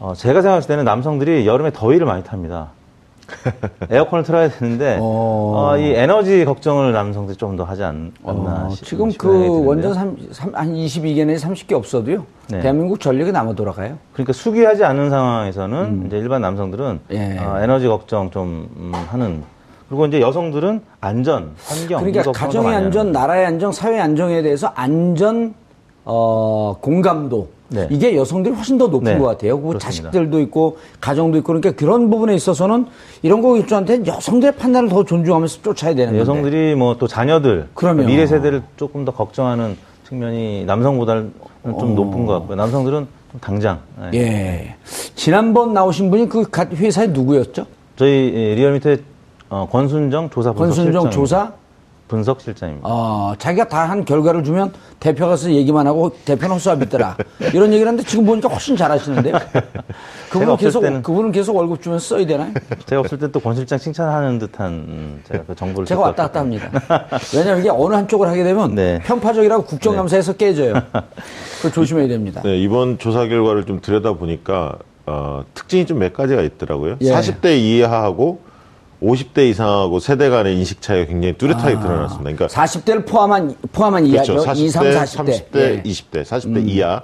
어, 0.00 0.14
제가 0.14 0.42
생각했을 0.42 0.68
때는 0.68 0.84
남성들이 0.84 1.46
여름에 1.46 1.70
더위를 1.72 2.06
많이 2.06 2.22
탑니다. 2.24 2.68
에어컨을 3.90 4.24
틀어야 4.24 4.48
되는데 4.48 4.98
어. 5.00 5.72
어, 5.72 5.78
이 5.78 5.92
에너지 5.94 6.44
걱정을 6.44 6.92
남성들이 6.92 7.36
좀더 7.36 7.64
하지 7.64 7.82
않, 7.82 8.12
나 8.24 8.30
어, 8.32 8.70
싶- 8.70 8.86
지금 8.86 9.12
그. 9.12 9.64
원전 9.64 9.94
삼, 9.94 10.16
삼, 10.30 10.54
한 10.54 10.72
22개 10.74 11.24
내에 11.26 11.36
30개 11.36 11.72
없어도요. 11.72 12.24
네. 12.48 12.60
대한민국 12.60 13.00
전력이 13.00 13.32
남아 13.32 13.54
돌아가요. 13.54 13.96
그러니까 14.12 14.32
수기하지 14.32 14.84
않은 14.84 15.10
상황에서는 15.10 16.04
이제 16.06 16.18
일반 16.18 16.42
남성들은 16.42 16.86
음. 16.86 17.00
예. 17.10 17.38
어, 17.38 17.58
에너지 17.60 17.88
걱정 17.88 18.30
좀 18.30 18.68
음, 18.76 18.92
하는 19.08 19.42
그리고 19.88 20.06
이제 20.06 20.20
여성들은 20.20 20.80
안전, 21.00 21.52
환경 21.64 22.00
이 22.08 22.12
그러니까 22.12 22.32
가정의 22.32 22.74
안전, 22.74 23.12
나라의 23.12 23.44
안정, 23.44 23.72
사회 23.72 24.00
안정에 24.00 24.40
대해서 24.40 24.72
안전 24.74 25.54
어, 26.04 26.76
공감도 26.80 27.48
네. 27.72 27.86
이게 27.90 28.16
여성들이 28.16 28.54
훨씬 28.54 28.78
더 28.78 28.86
높은 28.86 29.12
네, 29.14 29.18
것 29.18 29.26
같아요. 29.26 29.60
그. 29.60 29.78
자식들도 29.78 30.40
있고 30.40 30.78
가정도 31.00 31.38
있고 31.38 31.46
그러니까 31.48 31.72
그런 31.72 32.10
부분에 32.10 32.34
있어서는 32.34 32.86
이런 33.22 33.40
거 33.42 33.56
일주한테 33.56 34.04
여성들의 34.06 34.56
판단을 34.56 34.88
더 34.88 35.04
존중하면서 35.04 35.62
쫓아야 35.62 35.94
되는 35.94 36.06
건데. 36.12 36.20
여성들이 36.20 36.74
뭐 36.74 36.92
또 36.98 37.06
자녀들 37.06 37.68
그럼요. 37.74 38.04
미래 38.04 38.26
세대를 38.26 38.62
조금 38.76 39.04
더 39.04 39.12
걱정하는 39.12 39.76
측면이 40.08 40.64
남성보다는 40.66 41.32
좀 41.64 41.94
높은 41.94 42.26
것 42.26 42.34
같고요. 42.40 42.56
남성들은 42.56 43.06
좀 43.32 43.40
당장 43.40 43.80
예. 44.12 44.18
예. 44.18 44.74
지난번 45.14 45.72
나오신 45.72 46.10
분이 46.10 46.28
그갓 46.28 46.72
회사의 46.74 47.08
누구였죠? 47.08 47.64
저희 47.96 48.32
예, 48.34 48.54
리얼미터의 48.56 48.98
어, 49.48 49.66
권순정 49.70 50.28
조사 50.30 50.52
분석 50.52 50.76
권순정 50.76 51.10
조사? 51.10 51.52
분석 52.08 52.40
실장입니다. 52.40 52.86
어, 52.88 53.34
자기가 53.38 53.68
다 53.68 53.82
한 53.82 54.04
결과를 54.04 54.44
주면 54.44 54.72
대표가 55.00 55.30
가서 55.30 55.50
얘기만 55.50 55.86
하고 55.86 56.10
대표는 56.24 56.54
헛수합있더라. 56.56 57.16
이런 57.52 57.68
얘기를 57.72 57.86
하는데 57.88 58.02
지금 58.06 58.24
보니까 58.26 58.48
훨씬 58.48 58.76
잘하시는데요. 58.76 59.34
그분은 60.30 60.52
없을 60.52 60.66
계속, 60.68 60.82
때는- 60.82 61.02
그분은 61.02 61.32
계속 61.32 61.56
월급 61.56 61.82
주면서 61.82 62.14
써야 62.16 62.26
되나요? 62.26 62.52
제가 62.86 63.00
없을 63.00 63.18
때 63.18 63.28
또 63.28 63.40
권 63.40 63.54
실장 63.54 63.78
칭찬하는 63.78 64.38
듯한 64.38 64.72
음, 64.72 65.22
제가 65.26 65.44
그 65.46 65.54
정보를 65.54 65.86
제가 65.86 66.00
왔다 66.00 66.24
갔다 66.24 66.40
합니다. 66.40 66.70
왜냐면 67.34 67.60
이게 67.60 67.70
어느 67.70 67.94
한쪽을 67.94 68.28
하게 68.28 68.44
되면 68.44 68.74
네. 68.74 68.98
편파적이라고 69.04 69.64
국정감사에서 69.64 70.34
깨져요. 70.34 70.74
그걸 71.56 71.72
조심해야 71.72 72.08
됩니다. 72.08 72.40
네, 72.44 72.58
이번 72.58 72.98
조사 72.98 73.26
결과를 73.26 73.64
좀 73.66 73.80
들여다 73.80 74.12
보니까 74.14 74.76
어, 75.06 75.42
특징이 75.54 75.84
좀 75.86 75.98
몇 75.98 76.12
가지가 76.12 76.42
있더라고요. 76.42 76.96
예. 77.00 77.12
40대 77.12 77.58
이하하고 77.58 78.40
50대 79.02 79.50
이상하고 79.50 79.98
세대 79.98 80.28
간의 80.28 80.56
인식 80.56 80.80
차이가 80.80 81.06
굉장히 81.06 81.34
뚜렷하게 81.36 81.76
아. 81.76 81.80
드러났습니다. 81.80 82.22
그러니까 82.22 82.46
40대를 82.46 83.06
포함한, 83.06 83.54
포함한 83.72 84.08
그렇죠. 84.08 84.34
이하죠. 84.34 84.50
40대, 84.50 84.56
2, 84.58 84.68
3, 84.68 84.84
40대. 84.84 85.04
30대, 85.06 85.56
예. 85.56 85.82
20대, 85.82 86.22
40대 86.24 86.68
이하. 86.68 87.02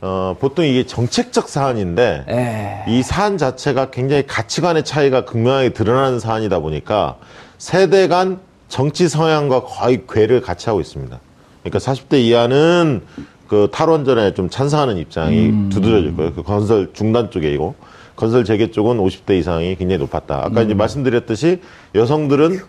어, 0.00 0.36
보통 0.40 0.64
이게 0.64 0.84
정책적 0.84 1.48
사안인데 1.48 2.24
예. 2.28 2.84
이 2.92 3.02
사안 3.02 3.38
자체가 3.38 3.90
굉장히 3.90 4.26
가치관의 4.26 4.84
차이가 4.84 5.24
극명하게 5.24 5.70
드러나는 5.70 6.18
사안이다 6.18 6.58
보니까 6.58 7.18
세대 7.58 8.08
간 8.08 8.40
정치 8.68 9.08
성향과 9.08 9.62
거의 9.64 10.04
궤를 10.08 10.40
같이 10.40 10.68
하고 10.68 10.80
있습니다. 10.80 11.20
그러니까 11.62 11.78
40대 11.78 12.20
이하는 12.20 13.02
그 13.46 13.68
탈원전에 13.70 14.34
좀 14.34 14.48
찬성하는 14.48 14.96
입장이 14.96 15.68
두드러질 15.68 16.16
거예요. 16.16 16.32
그 16.32 16.42
건설 16.42 16.90
중단 16.94 17.30
쪽이고 17.30 17.74
건설 18.16 18.44
재개 18.44 18.70
쪽은 18.70 18.98
50대 18.98 19.38
이상이 19.38 19.76
굉장히 19.76 19.98
높았다. 19.98 20.44
아까 20.44 20.62
이제 20.62 20.74
말씀드렸듯이 20.74 21.60
여성들은 21.94 22.60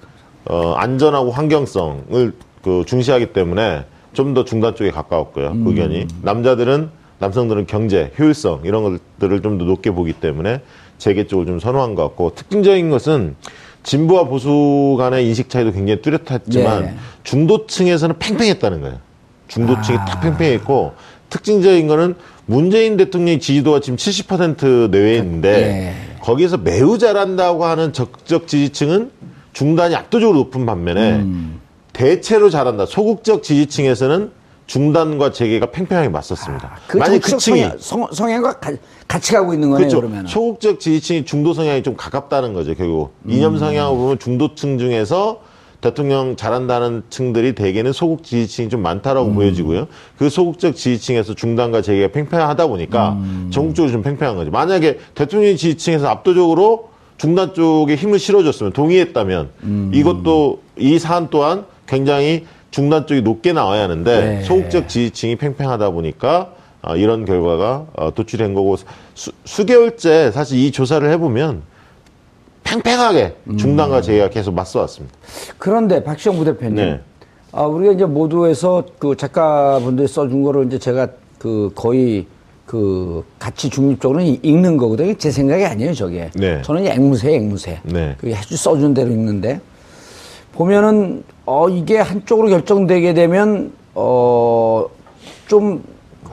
어, 0.46 0.74
안전하고 0.74 1.32
환경성을 1.32 2.34
그 2.64 2.84
중시하기 2.86 3.28
때문에 3.34 3.86
좀 4.14 4.34
더 4.34 4.46
중단 4.46 4.76
쪽에 4.76 4.92
가까웠고요. 4.92 5.54
의견이. 5.66 6.08
남자들은 6.22 6.90
남성들은 7.20 7.66
경제, 7.68 8.12
효율성 8.20 8.62
이런 8.64 8.84
것들을 9.20 9.42
좀 9.42 9.58
더 9.58 9.66
높게 9.66 9.92
보기 9.92 10.14
때문에 10.14 10.62
재개 10.98 11.26
쪽을 11.26 11.46
좀 11.46 11.60
선호한 11.60 11.96
것 11.96 12.04
같고 12.04 12.34
특징적인 12.36 12.90
것은 12.90 13.36
진보와 13.84 14.26
보수 14.26 14.96
간의 14.98 15.28
인식 15.28 15.50
차이도 15.50 15.72
굉장히 15.72 16.02
뚜렷했지만 16.02 16.84
예. 16.84 16.96
중도층에서는 17.24 18.18
팽팽했다는 18.20 18.82
거예요. 18.82 18.98
중도층이 19.48 19.98
딱 19.98 20.22
팽팽했고 20.22 20.94
특징적인 21.34 21.88
거는 21.88 22.14
문재인 22.46 22.96
대통령의 22.96 23.40
지지도가 23.40 23.80
지금 23.80 23.98
70% 23.98 24.92
내외에 24.92 25.18
있는데 25.18 25.96
거기에서 26.22 26.58
매우 26.58 27.00
잘한다고 27.00 27.66
하는 27.66 27.92
적극적 27.92 28.48
지지층은 28.48 29.10
중단이 29.54 29.96
압도적으로 29.96 30.38
높은 30.38 30.66
반면에 30.68 31.14
음. 31.14 31.60
대체로 31.92 32.50
잘한다. 32.52 32.86
소극적 32.86 33.42
지지층에서는 33.42 34.32
중단과 34.68 35.32
재개가 35.32 35.68
팽팽하게 35.72 36.10
맞섰습니다. 36.10 36.78
그 36.88 36.98
만약 36.98 37.20
그 37.20 37.38
층이 37.38 37.60
성향, 37.62 37.78
성, 37.80 38.08
성향과 38.12 38.60
가- 38.60 38.72
같이 39.08 39.34
가고 39.34 39.54
있는 39.54 39.70
거네요, 39.72 39.88
그렇죠. 39.90 39.98
그러면. 40.02 40.28
소극적 40.28 40.80
지지층이 40.80 41.26
중도 41.26 41.54
성향이 41.54 41.82
좀 41.84 41.96
가깝다는 41.98 42.54
거죠, 42.54 42.74
결국. 42.76 43.14
이념 43.28 43.58
성향을 43.58 43.96
보면 43.98 44.20
중도층 44.20 44.78
중에서 44.78 45.42
대통령 45.84 46.38
잘한다는 46.38 47.04
층들이 47.10 47.56
대개는 47.56 47.92
소극 47.92 48.24
지지층이 48.24 48.70
좀 48.70 48.82
많다라고 48.82 49.34
보여지고요. 49.34 49.88
그 50.18 50.30
소극적 50.30 50.78
지지층에서 50.78 51.36
중단과 51.36 51.82
재개가 51.82 52.14
팽팽하다 52.14 52.68
보니까 52.68 53.18
전국적으로 53.52 53.92
좀 53.92 54.02
팽팽한 54.02 54.38
거죠. 54.38 54.50
만약에 54.50 55.00
대통령 55.14 55.58
지지층에서 55.58 56.08
압도적으로 56.08 56.90
중단 57.18 57.54
쪽에 57.54 57.96
힘을 57.96 58.18
실어줬으면 58.18 58.72
동의했다면 58.72 59.92
이것도 59.94 60.62
이 60.78 60.98
사안 61.00 61.28
또한 61.30 61.66
굉장히 61.86 62.46
중단 62.72 63.06
쪽이 63.06 63.22
높게 63.22 63.52
나와야 63.52 63.84
하는데 63.84 64.26
네. 64.26 64.42
소극적 64.44 64.88
지지층이 64.88 65.36
팽팽하다 65.36 65.90
보니까 65.90 66.54
아, 66.82 66.96
이런 66.96 67.26
결과가 67.26 67.88
어, 67.94 68.14
도출된 68.14 68.54
거고 68.54 68.78
수, 69.14 69.32
수개월째 69.44 70.32
사실 70.32 70.60
이 70.60 70.72
조사를 70.72 71.10
해보면 71.12 71.62
팽팽하게 72.82 73.36
중단과 73.58 74.02
재개가 74.02 74.30
계속 74.30 74.54
맞서왔습니다. 74.54 75.16
그런데 75.58 76.04
박시영 76.04 76.38
부대표님, 76.38 76.76
네. 76.76 77.00
아, 77.52 77.64
우리가 77.64 77.94
이제 77.94 78.06
모두에서 78.06 78.84
그 79.00 79.16
작가분들이 79.16 80.08
써준 80.08 80.44
거를 80.44 80.66
이제 80.66 80.80
제가 80.80 81.08
그 81.38 81.72
거의 81.76 82.26
그 82.66 83.24
같이 83.38 83.70
중립적으로 83.70 84.22
읽는 84.22 84.78
거거든요. 84.78 85.14
제 85.16 85.30
생각이 85.30 85.66
아니에요, 85.66 85.94
저게. 85.94 86.32
네. 86.36 86.62
저는 86.64 86.88
앵무새, 86.88 87.36
앵무새. 87.36 87.82
네. 87.84 88.16
그게 88.20 88.36
아주 88.36 88.56
써준 88.58 88.94
대로 88.94 89.10
읽는데 89.12 89.60
보면은 90.54 91.24
어 91.46 91.68
이게 91.70 91.98
한쪽으로 92.00 92.50
결정되게 92.50 93.14
되면 93.14 93.74
어 93.94 94.86
좀 95.48 95.84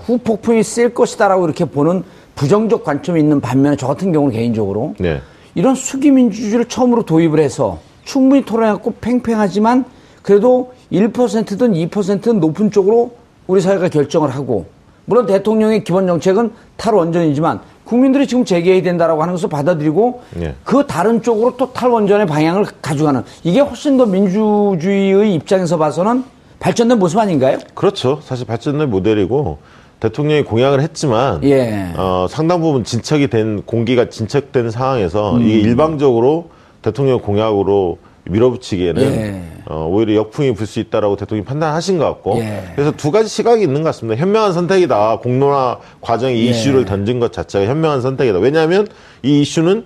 후폭풍이 0.06 0.62
쓸 0.62 0.94
것이다라고 0.94 1.44
이렇게 1.44 1.64
보는 1.64 2.02
부정적 2.34 2.84
관점이 2.84 3.20
있는 3.20 3.40
반면에 3.40 3.76
저 3.76 3.86
같은 3.86 4.12
경우는 4.12 4.34
개인적으로 4.34 4.94
네. 4.98 5.20
이런 5.54 5.74
수기 5.74 6.10
민주주의를 6.10 6.66
처음으로 6.66 7.02
도입을 7.04 7.38
해서 7.40 7.78
충분히 8.04 8.44
토론해갖고 8.44 8.94
팽팽하지만 9.00 9.84
그래도 10.22 10.72
1%든 10.92 11.72
2%든 11.72 12.40
높은 12.40 12.70
쪽으로 12.70 13.12
우리 13.46 13.60
사회가 13.60 13.88
결정을 13.88 14.30
하고 14.30 14.66
물론 15.04 15.26
대통령의 15.26 15.82
기본 15.82 16.06
정책은 16.06 16.52
탈원전이지만 16.76 17.60
국민들이 17.84 18.28
지금 18.28 18.44
재개해야 18.44 18.82
된다라고 18.82 19.22
하는 19.22 19.34
것을 19.34 19.48
받아들이고 19.48 20.22
네. 20.36 20.54
그 20.62 20.86
다른 20.86 21.22
쪽으로 21.22 21.56
또 21.56 21.72
탈원전의 21.72 22.26
방향을 22.26 22.66
가져가는 22.80 23.24
이게 23.42 23.58
훨씬 23.58 23.96
더 23.96 24.06
민주주의의 24.06 25.34
입장에서 25.34 25.76
봐서는 25.76 26.22
발전된 26.60 26.98
모습 26.98 27.18
아닌가요? 27.18 27.58
그렇죠. 27.74 28.20
사실 28.22 28.46
발전된 28.46 28.90
모델이고 28.90 29.58
대통령이 30.00 30.42
공약을 30.42 30.80
했지만 30.80 31.44
예. 31.44 31.92
어, 31.96 32.26
상당 32.28 32.60
부분 32.60 32.84
진척이 32.84 33.28
된 33.28 33.62
공기가 33.62 34.08
진척된 34.08 34.70
상황에서 34.70 35.36
음. 35.36 35.42
이게 35.42 35.60
일방적으로 35.60 36.50
대통령 36.82 37.20
공약으로 37.20 37.98
밀어붙이기에는 38.24 39.02
예. 39.02 39.42
어, 39.66 39.86
오히려 39.90 40.14
역풍이 40.14 40.54
불 40.54 40.66
수 40.66 40.80
있다라고 40.80 41.16
대통령이 41.16 41.44
판단하신 41.44 41.98
것 41.98 42.04
같고 42.06 42.38
예. 42.38 42.64
그래서 42.74 42.92
두 42.92 43.10
가지 43.10 43.28
시각이 43.28 43.62
있는 43.62 43.82
것 43.82 43.90
같습니다. 43.90 44.20
현명한 44.20 44.52
선택이다. 44.54 45.18
공론화 45.18 45.78
과정에 46.00 46.34
이 46.34 46.46
예. 46.46 46.50
이슈를 46.50 46.86
던진 46.86 47.20
것 47.20 47.32
자체가 47.32 47.66
현명한 47.66 48.00
선택이다. 48.00 48.38
왜냐하면 48.38 48.86
이 49.22 49.42
이슈는 49.42 49.84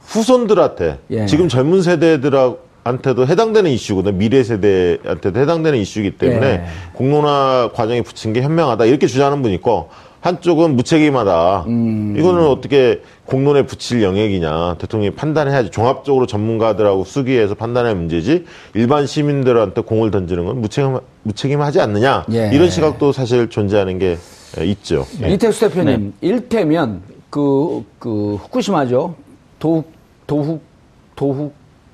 후손들한테 0.00 0.98
예. 1.10 1.26
지금 1.26 1.48
젊은 1.48 1.82
세대들 1.82 2.34
한테도 2.84 3.26
해당되는 3.26 3.70
이슈거든. 3.70 4.18
미래 4.18 4.42
세대한테도 4.42 5.38
해당되는 5.38 5.78
이슈이기 5.78 6.12
때문에 6.12 6.46
예. 6.46 6.64
공론화 6.94 7.70
과정에 7.74 8.02
붙인 8.02 8.32
게 8.32 8.42
현명하다. 8.42 8.86
이렇게 8.86 9.06
주장하는 9.06 9.42
분이 9.42 9.54
있고 9.56 9.90
한쪽은 10.20 10.76
무책임하다. 10.76 11.64
음. 11.66 12.14
이거는 12.16 12.46
어떻게 12.46 13.02
공론에 13.24 13.66
붙일 13.66 14.02
영역이냐. 14.02 14.76
대통령이 14.78 15.14
판단해야지. 15.14 15.70
종합적으로 15.70 16.26
전문가들하고 16.26 17.04
수기해서 17.04 17.54
판단할 17.54 17.96
문제지. 17.96 18.44
일반 18.74 19.06
시민들한테 19.06 19.80
공을 19.82 20.10
던지는 20.10 20.44
건 20.44 20.60
무책임, 20.60 20.98
무책임하지 21.24 21.80
않느냐. 21.80 22.24
예. 22.32 22.50
이런 22.52 22.70
시각도 22.70 23.12
사실 23.12 23.48
존재하는 23.48 23.98
게 23.98 24.16
있죠. 24.62 25.06
예. 25.22 25.32
이택수 25.32 25.68
대표님, 25.68 26.14
일테면 26.20 27.02
그, 27.30 27.84
그, 27.98 28.36
후쿠시마죠. 28.36 29.14
도후, 29.58 29.84
도후, 30.26 30.60
도 31.16 31.52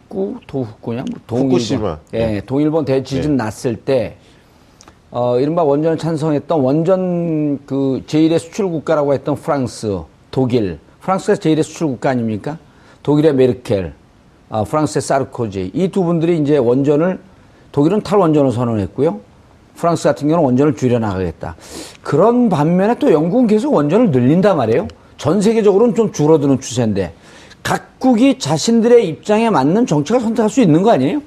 후구, 0.09 0.37
도후구냐? 0.47 1.05
뭐 1.11 1.21
동일본. 1.27 1.97
예, 2.15 2.19
네. 2.27 2.41
동일본 2.41 2.85
대지진 2.85 3.37
났을 3.37 3.77
때, 3.77 4.17
어, 5.11 5.39
이른바 5.39 5.63
원전을 5.63 5.99
찬성했던 5.99 6.61
원전 6.61 7.59
그 7.67 8.03
제1의 8.07 8.39
수출 8.39 8.69
국가라고 8.71 9.15
했던 9.15 9.35
프랑스, 9.37 10.01
독일. 10.31 10.79
프랑스가 11.01 11.35
제1의 11.35 11.63
수출 11.63 11.87
국가 11.89 12.11
아닙니까? 12.11 12.59
독일의 13.03 13.35
메르켈, 13.35 13.93
아, 14.51 14.65
프랑스의 14.65 15.03
사르코지. 15.03 15.71
이 15.75 15.89
두 15.89 16.03
분들이 16.05 16.39
이제 16.39 16.57
원전을, 16.59 17.21
독일은 17.73 18.03
탈원전을 18.03 18.53
선언했고요. 18.53 19.21
프랑스 19.77 20.05
같은 20.09 20.27
경우는 20.29 20.45
원전을 20.45 20.75
줄여나가겠다. 20.75 21.55
그런 22.03 22.49
반면에 22.49 22.99
또 22.99 23.13
영국은 23.13 23.47
계속 23.47 23.73
원전을 23.75 24.11
늘린단 24.11 24.57
말이에요. 24.57 24.89
전 25.17 25.41
세계적으로는 25.41 25.95
좀 25.95 26.13
줄어드는 26.13 26.61
추세인데 26.61 27.13
각국이 27.69 28.39
자신들의 28.39 29.07
입장에 29.07 29.51
맞는 29.51 29.85
정책을 29.85 30.23
선택할 30.23 30.49
수 30.49 30.63
있는 30.63 30.83
거 30.83 30.91
아니에요? 30.91 31.21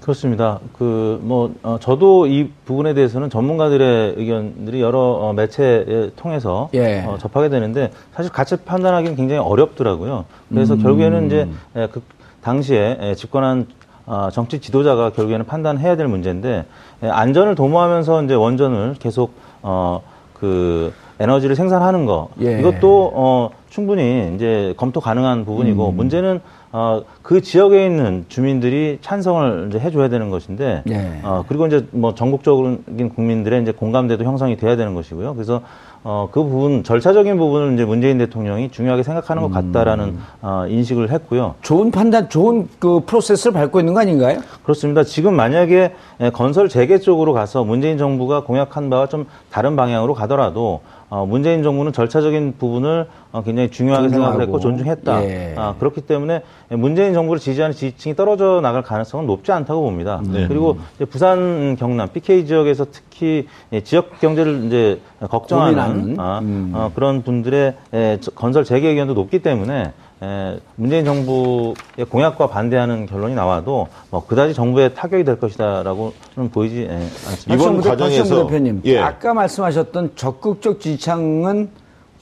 그렇습니다. 0.00 0.58
그, 0.78 1.20
뭐, 1.22 1.52
어, 1.62 1.76
저도 1.80 2.26
이 2.26 2.48
부분에 2.64 2.94
대해서는 2.94 3.28
전문가들의 3.28 4.14
의견들이 4.16 4.80
여러 4.80 4.98
어, 4.98 5.32
매체에 5.34 6.12
통해서 6.16 6.70
예. 6.72 7.04
어, 7.06 7.18
접하게 7.20 7.50
되는데 7.50 7.90
사실 8.14 8.32
가치 8.32 8.56
판단하기는 8.56 9.16
굉장히 9.16 9.40
어렵더라고요. 9.42 10.24
그래서 10.48 10.76
결국에는 10.76 11.26
이제 11.26 11.48
에, 11.76 11.86
그 11.88 12.02
당시에 12.42 12.96
에, 12.98 13.14
집권한 13.14 13.66
어, 14.06 14.30
정치 14.32 14.60
지도자가 14.60 15.10
결국에는 15.10 15.44
판단해야 15.44 15.96
될 15.96 16.08
문제인데 16.08 16.64
에, 17.02 17.08
안전을 17.08 17.54
도모하면서 17.54 18.24
이제 18.24 18.34
원전을 18.34 18.96
계속 18.98 19.34
어, 19.60 20.00
그 20.32 20.92
에너지를 21.20 21.54
생산하는 21.54 22.06
거 22.06 22.30
예. 22.40 22.58
이것도 22.58 23.12
어, 23.14 23.50
충분히 23.72 24.30
이제 24.34 24.74
검토 24.76 25.00
가능한 25.00 25.46
부분이고 25.46 25.88
음. 25.88 25.96
문제는 25.96 26.40
어, 26.72 27.02
그 27.22 27.40
지역에 27.40 27.86
있는 27.86 28.26
주민들이 28.28 28.98
찬성을 29.00 29.68
이제 29.68 29.78
해줘야 29.78 30.10
되는 30.10 30.28
것인데 30.28 30.82
예. 30.90 31.20
어, 31.22 31.42
그리고 31.48 31.66
이제 31.66 31.86
뭐 31.90 32.14
전국적인 32.14 33.12
국민들의 33.14 33.62
이제 33.62 33.72
공감대도 33.72 34.24
형성이 34.24 34.58
돼야 34.58 34.76
되는 34.76 34.94
것이고요. 34.94 35.34
그래서 35.34 35.62
어, 36.04 36.28
그 36.30 36.42
부분 36.42 36.84
절차적인 36.84 37.38
부분을 37.38 37.72
이제 37.72 37.86
문재인 37.86 38.18
대통령이 38.18 38.70
중요하게 38.70 39.04
생각하는 39.04 39.42
것 39.42 39.50
같다라는 39.50 40.04
음. 40.04 40.22
어, 40.42 40.66
인식을 40.68 41.10
했고요. 41.10 41.54
좋은 41.62 41.90
판단, 41.90 42.28
좋은 42.28 42.68
그 42.78 43.00
프로세스를 43.06 43.54
밟고 43.54 43.80
있는 43.80 43.94
거 43.94 44.00
아닌가요? 44.00 44.40
그렇습니다. 44.64 45.02
지금 45.02 45.34
만약에 45.34 45.94
에, 46.20 46.30
건설 46.30 46.68
재개 46.68 46.98
쪽으로 46.98 47.32
가서 47.32 47.64
문재인 47.64 47.96
정부가 47.96 48.44
공약한 48.44 48.90
바와 48.90 49.06
좀 49.06 49.26
다른 49.50 49.76
방향으로 49.76 50.12
가더라도 50.12 50.80
어, 51.12 51.26
문재인 51.26 51.62
정부는 51.62 51.92
절차적인 51.92 52.54
부분을 52.58 53.06
어, 53.21 53.21
굉장히 53.40 53.70
중요하게 53.70 54.08
존중하고. 54.08 54.24
생각을 54.32 54.46
했고 54.46 54.60
존중했다. 54.60 55.24
예. 55.24 55.54
아, 55.56 55.74
그렇기 55.78 56.02
때문에 56.02 56.42
문재인 56.68 57.14
정부를 57.14 57.40
지지하는 57.40 57.74
지지층이 57.74 58.14
떨어져 58.14 58.60
나갈 58.60 58.82
가능성은 58.82 59.26
높지 59.26 59.52
않다고 59.52 59.80
봅니다. 59.80 60.20
네. 60.26 60.46
그리고 60.48 60.76
이제 60.96 61.06
부산, 61.06 61.76
경남, 61.76 62.08
PK 62.12 62.44
지역에서 62.44 62.86
특히 62.92 63.46
예, 63.72 63.80
지역 63.82 64.20
경제를 64.20 64.64
이제 64.66 65.00
걱정하는 65.30 66.16
아, 66.20 66.40
음. 66.40 66.72
어, 66.74 66.90
그런 66.94 67.22
분들의 67.22 67.74
에, 67.94 68.18
저- 68.20 68.30
건설 68.32 68.64
재개 68.64 68.88
의견도 68.88 69.14
높기 69.14 69.38
때문에 69.38 69.92
에, 70.22 70.58
문재인 70.76 71.04
정부의 71.04 71.74
공약과 72.08 72.46
반대하는 72.48 73.06
결론이 73.06 73.34
나와도 73.34 73.88
뭐 74.10 74.26
그다지 74.26 74.54
정부에 74.54 74.90
타격이 74.90 75.24
될 75.24 75.40
것이다라고는 75.40 76.50
보이지 76.52 76.82
에, 76.82 76.88
않습니다. 76.96 77.54
이번 77.54 77.80
과정에서- 77.80 78.46
대표님, 78.46 78.82
예. 78.84 78.98
아까 78.98 79.32
말씀하셨던 79.34 80.12
적극적 80.16 80.80
지지층은 80.80 81.70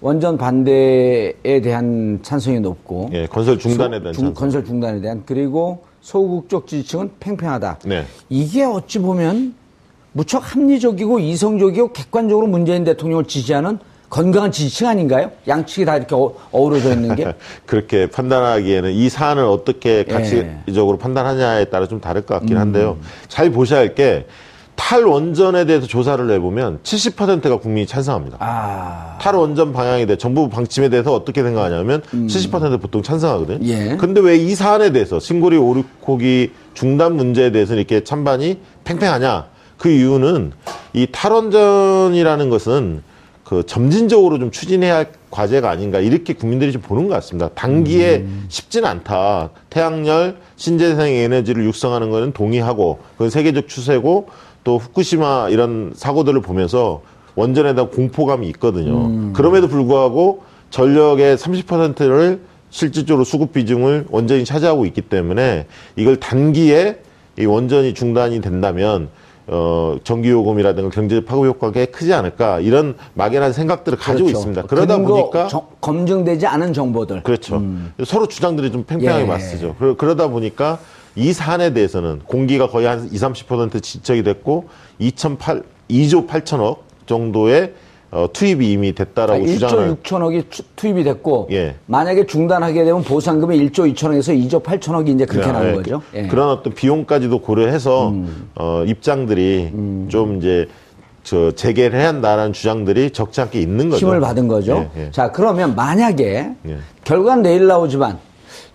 원전 0.01 0.39
반대에 0.39 1.61
대한 1.63 2.21
찬성이 2.23 2.59
높고 2.61 3.11
예, 3.13 3.27
건설 3.27 3.59
중단에 3.59 3.97
소- 3.99 4.03
대한 4.03 4.15
중- 4.15 4.25
찬성. 4.25 4.35
건설 4.35 4.65
중단에 4.65 5.01
대한 5.01 5.23
그리고 5.27 5.83
소극적 6.01 6.67
지지층은 6.67 7.11
팽팽하다. 7.21 7.81
네. 7.85 8.05
이게 8.31 8.65
어찌 8.65 8.99
보면 8.99 9.55
무척 10.13 10.39
합리적이고 10.57 11.19
이성적이고 11.19 11.93
객관적으로 11.93 12.47
문재인 12.47 12.85
대통령을 12.85 13.25
지지하는 13.27 13.79
건강한 14.09 14.51
지지층 14.51 14.89
아닌가요? 14.89 15.31
양측이 15.47 15.85
다 15.85 15.97
이렇게 15.97 16.15
어, 16.17 16.33
어우러져 16.51 16.95
있는 16.95 17.15
게. 17.15 17.33
그렇게 17.67 18.09
판단하기에는 18.11 18.91
이 18.93 19.09
사안을 19.09 19.45
어떻게 19.45 20.03
가치적으로 20.05 20.97
판단하냐에 20.99 21.67
따라 21.67 21.87
좀 21.87 22.01
다를 22.01 22.23
것 22.23 22.35
같긴 22.41 22.57
한데요. 22.57 22.97
잘 23.29 23.51
보셔야 23.51 23.81
할 23.81 23.95
게 23.95 24.27
탈원전에 24.81 25.67
대해서 25.67 25.87
조사를 25.87 26.27
내보면 26.27 26.79
70%가 26.83 27.59
국민이 27.59 27.87
찬성합니다. 27.87 28.39
아. 28.41 29.19
탈원전 29.21 29.75
방향에 29.75 30.07
대해 30.07 30.17
정부 30.17 30.49
방침에 30.49 30.89
대해서 30.89 31.13
어떻게 31.15 31.43
생각하냐면 31.43 32.01
70% 32.13 32.81
보통 32.81 33.03
찬성하거든요. 33.03 33.59
음. 33.59 33.65
예. 33.65 33.97
근데 33.99 34.21
왜 34.23 34.41
이 34.41 34.55
사안에 34.55 34.91
대해서 34.93 35.21
신고리 35.21 35.59
오륙호기 35.59 36.53
중단 36.73 37.15
문제에 37.15 37.53
대해서 37.53 37.75
이렇게 37.75 38.03
찬반이 38.03 38.59
팽팽하냐? 38.85 39.49
그 39.77 39.91
이유는 39.91 40.53
이 40.95 41.07
탈원전이라는 41.13 42.49
것은 42.49 43.03
그 43.45 43.65
점진적으로 43.67 44.39
좀 44.39 44.51
추진해야 44.51 44.95
할 44.97 45.13
과제가 45.31 45.69
아닌가 45.71 46.01
이렇게 46.01 46.33
국민들이 46.33 46.73
좀 46.73 46.81
보는 46.81 47.07
것 47.09 47.15
같습니다. 47.17 47.51
단기에 47.55 48.19
음. 48.19 48.47
쉽진 48.49 48.87
않다. 48.87 49.51
태양열, 49.69 50.37
신재생 50.57 51.13
에너지를 51.13 51.65
육성하는 51.65 52.11
것은 52.11 52.33
동의하고 52.33 52.99
그건 53.13 53.29
세계적 53.29 53.69
추세고 53.69 54.29
또 54.65 54.79
후쿠시마 54.79 55.49
이런 55.51 55.93
사고들을 55.95 56.41
보면서 56.43 57.03
원전에 57.37 57.75
대한 57.75 57.91
공포감이 57.91 58.47
있거든요. 58.49 59.07
음. 59.07 59.33
그럼에도 59.35 59.69
불구하고 59.69 60.43
전력의 60.71 61.37
30%를 61.37 62.41
실질적으로 62.71 63.25
수급 63.25 63.53
비중을 63.53 64.07
원전이 64.11 64.45
차지하고 64.45 64.87
있기 64.87 65.03
때문에 65.03 65.67
이걸 65.97 66.17
단기에 66.17 66.99
이 67.39 67.45
원전이 67.45 67.95
중단이 67.95 68.41
된다면 68.41 69.09
어, 69.47 69.97
전기요금이라든가 70.05 70.91
경제 70.91 71.25
파급 71.25 71.47
효과가 71.47 71.73
꽤 71.73 71.87
크지 71.87 72.13
않을까 72.13 72.61
이런 72.61 72.95
막연한 73.15 73.53
생각들을 73.53 73.99
가지고 73.99 74.27
그렇죠. 74.27 74.39
있습니다. 74.39 74.63
그러다 74.69 74.99
보니까 74.99 75.49
정- 75.49 75.67
검증되지 75.81 76.47
않은 76.47 76.73
정보들. 76.73 77.25
그렇죠. 77.25 77.61
서로 78.05 78.29
주장들이 78.29 78.71
좀 78.71 78.85
팽팽하게 78.85 79.23
예. 79.23 79.27
맞서죠. 79.27 79.75
그러, 79.79 79.97
그러다 79.97 80.29
보니까 80.29 80.79
이 81.17 81.33
사안에 81.33 81.73
대해서는 81.73 82.21
공기가 82.27 82.69
거의 82.69 82.87
한 82.87 83.09
20, 83.11 83.47
30% 83.49 83.83
지적이 83.83 84.23
됐고 84.23 84.69
2008, 84.99 85.63
2조 85.91 86.29
8천억 86.29 86.79
정도의 87.07 87.75
어, 88.13 88.27
투입이 88.33 88.73
이미 88.73 88.93
됐다라고 88.93 89.45
아, 89.45 89.47
1조 89.47 89.53
주장을 89.53 89.97
6천억이 90.03 90.45
투입이 90.75 91.05
됐고 91.05 91.49
예. 91.53 91.77
만약에 91.87 92.27
중단하게 92.27 92.85
되면 92.85 93.05
보상금이 93.05 93.57
1조 93.71 93.93
2천억에서 93.95 94.37
2조 94.51 94.65
8천억이 94.65 95.15
이제 95.15 95.27
그렇게 95.27 95.47
네, 95.47 95.53
나는 95.53 95.71
예, 95.71 95.75
거죠. 95.77 96.03
그- 96.11 96.19
예. 96.19 96.27
그런 96.27 96.49
어떤 96.49 96.75
비용까지도 96.75 97.39
고려해서 97.41 98.09
음. 98.09 98.49
어, 98.57 98.83
입장들이 98.85 100.07
좀 100.09 100.39
이제 100.39 100.67
저 101.23 101.53
재개를 101.53 102.01
해야 102.01 102.09
한다는 102.09 102.53
주장들이 102.53 103.11
적지 103.11 103.43
않게 103.43 103.61
있는 103.61 103.91
거죠. 103.91 104.07
힘을 104.07 104.21
받은 104.21 104.49
거죠. 104.49 104.91
예, 104.97 105.03
예. 105.03 105.11
자, 105.13 105.31
그러면 105.31 105.77
만약에 105.77 106.51
예. 106.67 106.77
결과는 107.05 107.43
내일 107.45 107.69
나오지만 107.69 108.19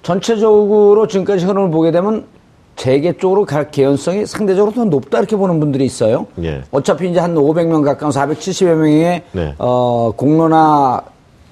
전체적으로 0.05 1.07
지금까지 1.07 1.45
흐름을 1.45 1.71
보게 1.71 1.89
되면 1.89 2.27
재계 2.75 3.13
쪽으로 3.17 3.43
갈 3.43 3.71
개연성이 3.71 4.27
상대적으로 4.27 4.71
더 4.71 4.85
높다 4.85 5.17
이렇게 5.17 5.35
보는 5.35 5.59
분들이 5.59 5.83
있어요. 5.83 6.27
예. 6.43 6.61
어차피 6.69 7.09
이제 7.09 7.19
한 7.19 7.33
500명 7.33 7.83
가까운 7.83 8.11
470여 8.11 8.75
명의 8.75 9.23
네. 9.31 9.55
어, 9.57 10.11
공론화 10.15 11.01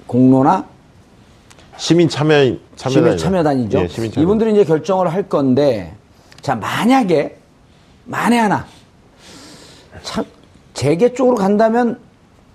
공론화 0.06 0.64
시민 1.78 2.08
참여 2.08 2.54
참여단 2.76 2.90
시민 2.90 3.18
참여단이죠. 3.18 3.78
예, 3.80 3.88
시민 3.88 4.12
참여. 4.12 4.22
이분들이 4.22 4.52
이제 4.52 4.64
결정을 4.64 5.12
할 5.12 5.28
건데, 5.28 5.92
자, 6.40 6.54
만약에, 6.54 7.36
만에 8.04 8.38
하나, 8.38 8.64
참, 10.04 10.24
재계 10.74 11.12
쪽으로 11.12 11.34
간다면, 11.34 11.98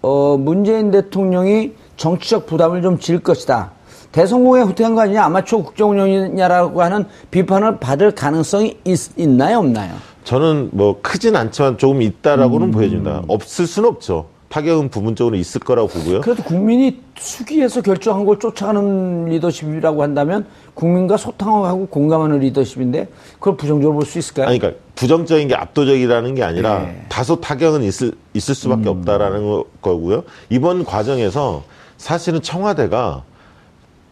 어, 0.02 0.38
문재인 0.38 0.92
대통령이 0.92 1.74
정치적 1.98 2.46
부담을 2.46 2.82
좀 2.82 3.00
질 3.00 3.20
것이다. 3.20 3.72
대성공에 4.12 4.62
후퇴한 4.64 4.96
거 4.96 5.02
아니냐, 5.02 5.24
아마추어 5.26 5.64
국정운영이냐라고 5.64 6.82
하는 6.82 7.06
비판을 7.32 7.80
받을 7.80 8.12
가능성이 8.12 8.78
있, 8.86 9.28
나요 9.30 9.60
없나요? 9.60 9.94
저는 10.24 10.70
뭐 10.74 11.00
크진 11.02 11.36
않지만 11.36 11.78
조금 11.78 12.02
있다라고는 12.02 12.68
음. 12.68 12.72
보여집니다. 12.72 13.24
없을 13.28 13.68
수는 13.68 13.90
없죠. 13.90 14.28
타격은 14.50 14.90
부분적으로 14.90 15.36
있을 15.36 15.62
거라고 15.62 15.88
보고요. 15.90 16.22
그래도 16.22 16.42
국민이 16.42 17.02
수기에서 17.20 17.82
결정한 17.82 18.26
걸 18.26 18.40
쫓아가는 18.40 19.26
리더십이라고 19.26 20.02
한다면 20.02 20.48
국민과 20.74 21.18
소통하고 21.18 21.86
공감하는 21.88 22.40
리더십인데 22.40 23.10
그걸 23.36 23.58
부정적으로 23.58 24.00
볼 24.00 24.08
수 24.08 24.18
있을까요? 24.18 24.48
아니, 24.48 24.58
그러니까 24.58 24.82
부정적인 24.96 25.50
게 25.50 25.54
압도적이라는 25.56 26.34
게 26.34 26.42
아니라 26.44 26.80
네. 26.80 27.06
다소 27.10 27.40
타격은 27.40 27.84
있을, 27.84 28.14
있을 28.34 28.56
수밖에 28.56 28.90
음. 28.90 28.98
없다라는 28.98 29.44
거- 29.48 29.66
거고요. 29.84 30.24
이번 30.50 30.84
과정에서 30.84 31.62
사실은 31.98 32.42
청와대가 32.42 33.24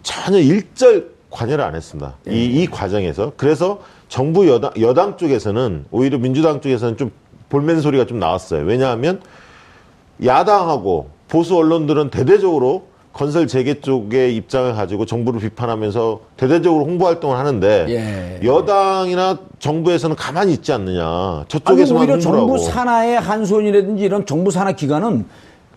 전혀 0.07 0.39
일절 0.39 1.09
관여를 1.29 1.65
안 1.65 1.75
했습니다. 1.75 2.15
이, 2.27 2.29
네. 2.29 2.35
이 2.37 2.67
과정에서. 2.67 3.33
그래서 3.35 3.81
정부 4.07 4.47
여당, 4.47 4.71
여당 4.79 5.17
쪽에서는 5.17 5.85
오히려 5.91 6.17
민주당 6.17 6.61
쪽에서는 6.61 6.95
좀 6.95 7.11
볼멘 7.49 7.81
소리가 7.81 8.05
좀 8.05 8.17
나왔어요. 8.17 8.63
왜냐하면 8.63 9.21
야당하고 10.23 11.09
보수 11.27 11.57
언론들은 11.57 12.09
대대적으로 12.09 12.87
건설 13.11 13.47
재개 13.47 13.81
쪽의 13.81 14.33
입장을 14.37 14.73
가지고 14.75 15.05
정부를 15.05 15.41
비판하면서 15.41 16.21
대대적으로 16.37 16.85
홍보 16.85 17.07
활동을 17.07 17.35
하는데 17.35 17.85
예. 17.89 18.47
여당이나 18.47 19.39
정부에서는 19.59 20.15
가만히 20.15 20.53
있지 20.53 20.71
않느냐. 20.71 21.03
아니, 21.05 21.47
저쪽에서만 21.49 22.03
오히려 22.03 22.13
홍보를 22.13 22.21
정부. 22.21 22.57
산하의 22.59 23.19
한손이라든지 23.19 24.03
이런 24.03 24.25
정부 24.25 24.51
산하 24.51 24.71
기관은 24.71 25.25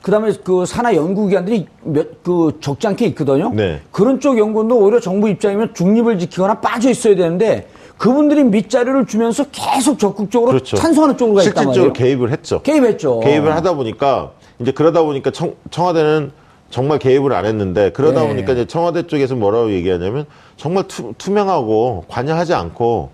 그다음에 0.03 0.33
그 0.43 0.65
산하 0.67 0.95
연구 0.95 1.27
기관들이 1.27 1.67
몇 1.83 2.09
그 2.23 2.59
적지 2.61 2.87
않게 2.87 3.07
있거든요. 3.09 3.51
네. 3.55 3.81
그런 3.91 4.21
쪽 4.21 4.39
연구도 4.39 4.79
오히려 4.79 5.01
정부 5.01 5.29
입장이면 5.29 5.75
중립을 5.75 6.19
지키거나 6.19 6.61
빠져 6.61 6.91
있어야 6.91 7.15
되는데 7.17 7.67
그분들이 7.97 8.45
밑자리를 8.45 9.07
주면서 9.07 9.45
계속 9.53 9.99
적극적으로 9.99 10.53
그렇죠. 10.53 10.77
찬성하는 10.77 11.17
쪽으로 11.19 11.37
가 11.37 11.43
있단 11.43 11.65
실질적으로 11.65 11.91
말이에요. 11.93 11.93
개입을 11.93 12.31
했죠. 12.33 12.63
개입했죠. 12.63 13.21
개입을 13.21 13.55
하다 13.55 13.75
보니까 13.75 14.33
이제 14.59 14.71
그러다 14.73 15.03
보니까 15.03 15.31
청, 15.31 15.55
청와대는 15.71 16.33
정말 16.71 16.99
개입을 16.99 17.33
안 17.33 17.45
했는데 17.47 17.91
그러다 17.91 18.23
예. 18.25 18.29
보니까 18.29 18.53
이제 18.53 18.65
청와대 18.67 19.07
쪽에서 19.07 19.35
뭐라고 19.35 19.71
얘기하냐면 19.73 20.25
정말 20.57 20.85
투, 20.89 21.13
투명하고 21.19 22.05
관여하지 22.09 22.55
않고 22.55 23.11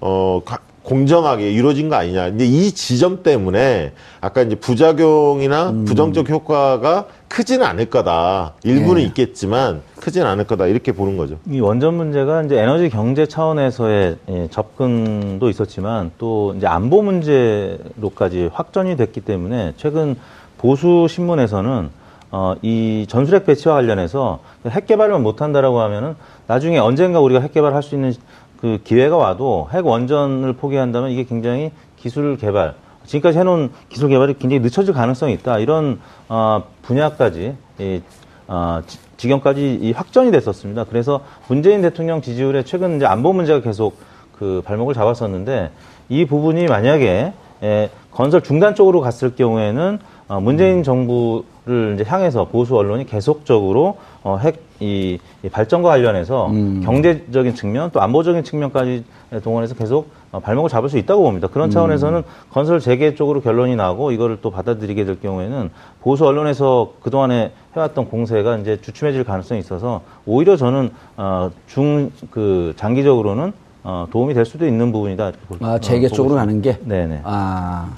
어 0.00 0.40
가- 0.44 0.58
공정하게 0.82 1.52
이루어진 1.52 1.88
거 1.88 1.96
아니냐. 1.96 2.28
이제 2.28 2.44
이 2.44 2.72
지점 2.72 3.22
때문에 3.22 3.92
아까 4.20 4.42
이제 4.42 4.54
부작용이나 4.56 5.70
음. 5.70 5.84
부정적 5.84 6.28
효과가 6.28 7.06
크지는 7.28 7.64
않을 7.64 7.86
거다. 7.86 8.54
일부는 8.64 9.00
예. 9.00 9.06
있겠지만 9.06 9.82
크지는 10.00 10.26
않을 10.26 10.46
거다. 10.46 10.66
이렇게 10.66 10.92
보는 10.92 11.16
거죠. 11.16 11.38
이 11.48 11.60
원전 11.60 11.94
문제가 11.94 12.42
이제 12.42 12.58
에너지 12.58 12.90
경제 12.90 13.26
차원에서의 13.26 14.16
예, 14.28 14.48
접근도 14.50 15.48
있었지만 15.48 16.10
또 16.18 16.54
이제 16.56 16.66
안보 16.66 17.02
문제로까지 17.02 18.50
확전이 18.52 18.96
됐기 18.96 19.20
때문에 19.20 19.74
최근 19.76 20.16
보수 20.58 21.06
신문에서는 21.08 22.02
어, 22.34 22.54
이 22.62 23.04
전술핵 23.08 23.44
배치와 23.44 23.74
관련해서 23.76 24.40
핵 24.68 24.86
개발만 24.86 25.22
못한다라고 25.22 25.80
하면은 25.80 26.16
나중에 26.46 26.78
언젠가 26.78 27.20
우리가 27.20 27.40
핵 27.40 27.52
개발할 27.52 27.82
수 27.82 27.94
있는 27.94 28.14
그 28.62 28.78
기회가 28.84 29.16
와도 29.16 29.68
핵 29.72 29.84
원전을 29.84 30.52
포기한다면 30.52 31.10
이게 31.10 31.24
굉장히 31.24 31.72
기술 31.96 32.36
개발 32.36 32.74
지금까지 33.04 33.36
해놓은 33.40 33.70
기술 33.88 34.08
개발이 34.08 34.34
굉장히 34.38 34.60
늦춰질 34.60 34.94
가능성이 34.94 35.32
있다 35.32 35.58
이런 35.58 35.98
어, 36.28 36.62
분야까지 36.82 37.56
이, 37.80 38.00
어, 38.46 38.80
지- 38.86 38.98
지경까지 39.16 39.80
이 39.82 39.90
확전이 39.90 40.30
됐었습니다. 40.30 40.84
그래서 40.84 41.22
문재인 41.48 41.82
대통령 41.82 42.22
지지율에 42.22 42.62
최근 42.62 42.96
이제 42.96 43.04
안보 43.04 43.32
문제가 43.32 43.60
계속 43.62 43.96
그 44.38 44.62
발목을 44.64 44.94
잡았었는데 44.94 45.72
이 46.08 46.24
부분이 46.26 46.66
만약에 46.66 47.32
에, 47.64 47.90
건설 48.12 48.42
중단 48.42 48.76
쪽으로 48.76 49.00
갔을 49.00 49.34
경우에는 49.34 49.98
어, 50.28 50.40
문재인 50.40 50.84
정부를 50.84 51.94
이제 51.96 52.04
향해서 52.06 52.44
보수 52.44 52.76
언론이 52.76 53.06
계속적으로 53.06 53.96
어, 54.24 54.36
핵, 54.38 54.62
이, 54.80 55.18
이 55.42 55.48
발전과 55.48 55.88
관련해서 55.88 56.48
경제적인 56.84 57.54
측면 57.54 57.90
또 57.92 58.00
안보적인 58.00 58.44
측면까지 58.44 59.04
동원해서 59.42 59.74
계속 59.74 60.10
어, 60.30 60.38
발목을 60.40 60.70
잡을 60.70 60.88
수 60.88 60.96
있다고 60.98 61.22
봅니다. 61.22 61.48
그런 61.48 61.70
차원에서는 61.70 62.22
건설 62.50 62.78
재개 62.80 63.14
쪽으로 63.14 63.40
결론이 63.40 63.74
나고 63.76 64.12
이거를 64.12 64.38
또 64.40 64.50
받아들이게 64.50 65.04
될 65.04 65.20
경우에는 65.20 65.70
보수 66.02 66.24
언론에서 66.26 66.92
그동안에 67.02 67.52
해왔던 67.76 68.08
공세가 68.08 68.56
이제 68.58 68.80
주춤해질 68.80 69.24
가능성이 69.24 69.60
있어서 69.60 70.02
오히려 70.24 70.56
저는 70.56 70.90
어, 71.16 71.50
중 71.66 72.10
그 72.30 72.72
장기적으로는 72.76 73.52
어, 73.84 74.06
도움이 74.10 74.34
될 74.34 74.44
수도 74.44 74.66
있는 74.66 74.92
부분이다. 74.92 75.32
아, 75.60 75.72
어, 75.74 75.78
재계 75.78 76.06
보고 76.06 76.16
쪽으로. 76.16 76.34
가는 76.36 76.62
게. 76.62 76.78
네네. 76.84 77.22
아. 77.24 77.88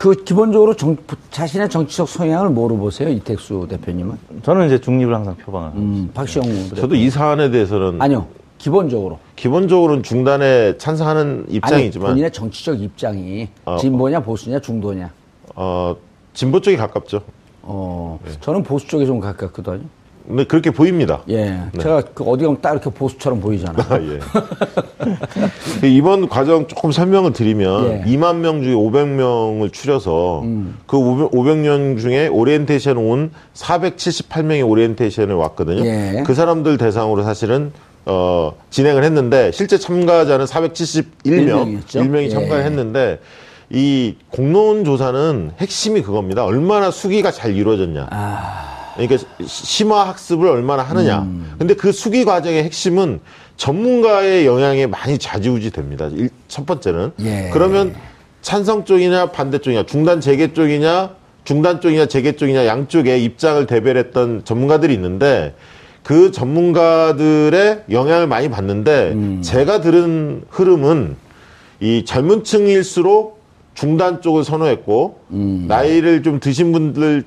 그 0.00 0.14
기본적으로 0.24 0.74
정, 0.74 0.96
자신의 1.30 1.68
정치적 1.68 2.08
성향을 2.08 2.48
뭐로 2.48 2.78
보세요, 2.78 3.10
이택수 3.10 3.66
대표님은? 3.68 4.16
저는 4.42 4.66
이제 4.66 4.80
중립을 4.80 5.14
항상 5.14 5.36
표방을. 5.36 5.72
음, 5.74 6.10
박시영 6.14 6.46
대표. 6.46 6.74
저도 6.74 6.94
이 6.94 7.10
사안에 7.10 7.50
대해서는 7.50 8.00
아니요, 8.00 8.26
기본적으로. 8.56 9.18
기본적으로는 9.36 10.02
중단에 10.02 10.78
찬성하는 10.78 11.44
아니, 11.46 11.56
입장이지만 11.56 12.08
본인의 12.12 12.32
정치적 12.32 12.80
입장이 12.80 13.48
어, 13.66 13.76
진보냐 13.76 14.20
보수냐 14.20 14.58
중도냐. 14.60 15.10
어, 15.54 15.94
진보 16.32 16.62
쪽이 16.62 16.78
가깝죠. 16.78 17.20
어, 17.60 18.18
네. 18.24 18.32
저는 18.40 18.62
보수 18.62 18.86
쪽에 18.88 19.04
좀 19.04 19.20
가깝거든요. 19.20 19.82
근데 20.30 20.44
그렇게 20.44 20.70
보입니다. 20.70 21.22
예. 21.28 21.60
제가 21.80 22.02
그 22.14 22.24
어디 22.24 22.44
가면 22.44 22.60
딱 22.60 22.72
이렇게 22.72 22.88
보수처럼 22.90 23.40
보이잖아요. 23.40 23.86
아, 23.88 24.00
예. 24.00 24.20
그 25.80 25.86
이번 25.86 26.28
과정 26.28 26.66
조금 26.68 26.92
설명을 26.92 27.32
드리면 27.32 27.90
예. 27.90 27.94
음. 27.96 28.04
2만 28.06 28.36
명 28.36 28.62
중에 28.62 28.74
500명을 28.74 29.72
추려서 29.72 30.44
그 30.86 30.96
500명 30.96 32.00
중에 32.00 32.28
오리엔테이션 32.28 32.96
온 32.96 33.32
478명이 33.54 34.66
오리엔테이션을 34.68 35.34
왔거든요. 35.34 35.84
예. 35.84 36.22
그 36.24 36.34
사람들 36.34 36.78
대상으로 36.78 37.22
사실은 37.24 37.72
어, 38.06 38.52
진행을 38.70 39.02
했는데 39.04 39.50
실제 39.52 39.78
참가자는 39.78 40.46
471명, 40.46 41.44
명이었죠? 41.44 42.00
1명이 42.00 42.22
예. 42.24 42.28
참가를 42.28 42.64
했는데 42.64 43.18
이 43.68 44.16
공론 44.30 44.84
조사는 44.84 45.52
핵심이 45.58 46.02
그겁니다. 46.02 46.44
얼마나 46.44 46.90
수기가 46.90 47.30
잘 47.30 47.56
이루어졌냐. 47.56 48.08
아. 48.10 48.79
그러니까 49.06 49.16
시- 49.46 49.66
심화 49.66 50.06
학습을 50.08 50.48
얼마나 50.48 50.82
하느냐. 50.82 51.20
음. 51.20 51.54
근데 51.58 51.74
그 51.74 51.92
수기 51.92 52.24
과정의 52.24 52.64
핵심은 52.64 53.20
전문가의 53.56 54.46
영향에 54.46 54.86
많이 54.86 55.18
좌지우지 55.18 55.70
됩니다. 55.70 56.08
일- 56.12 56.30
첫 56.48 56.66
번째는. 56.66 57.12
예. 57.20 57.50
그러면 57.52 57.94
찬성 58.42 58.84
쪽이냐 58.84 59.26
반대 59.32 59.58
쪽이냐, 59.58 59.84
중단 59.86 60.20
재개 60.20 60.52
쪽이냐, 60.52 61.10
중단 61.44 61.80
쪽이냐 61.80 62.06
재개 62.06 62.32
쪽이냐 62.32 62.66
양쪽에 62.66 63.18
입장을 63.18 63.66
대별했던 63.66 64.42
전문가들이 64.44 64.92
있는데 64.94 65.54
그 66.02 66.30
전문가들의 66.32 67.84
영향을 67.90 68.26
많이 68.26 68.48
받는데 68.50 69.12
음. 69.12 69.42
제가 69.42 69.80
들은 69.80 70.42
흐름은 70.50 71.16
이 71.80 72.04
젊은 72.04 72.44
층일수록 72.44 73.40
중단 73.74 74.20
쪽을 74.20 74.44
선호했고 74.44 75.20
음. 75.30 75.64
나이를 75.68 76.22
좀 76.22 76.40
드신 76.40 76.72
분들 76.72 77.24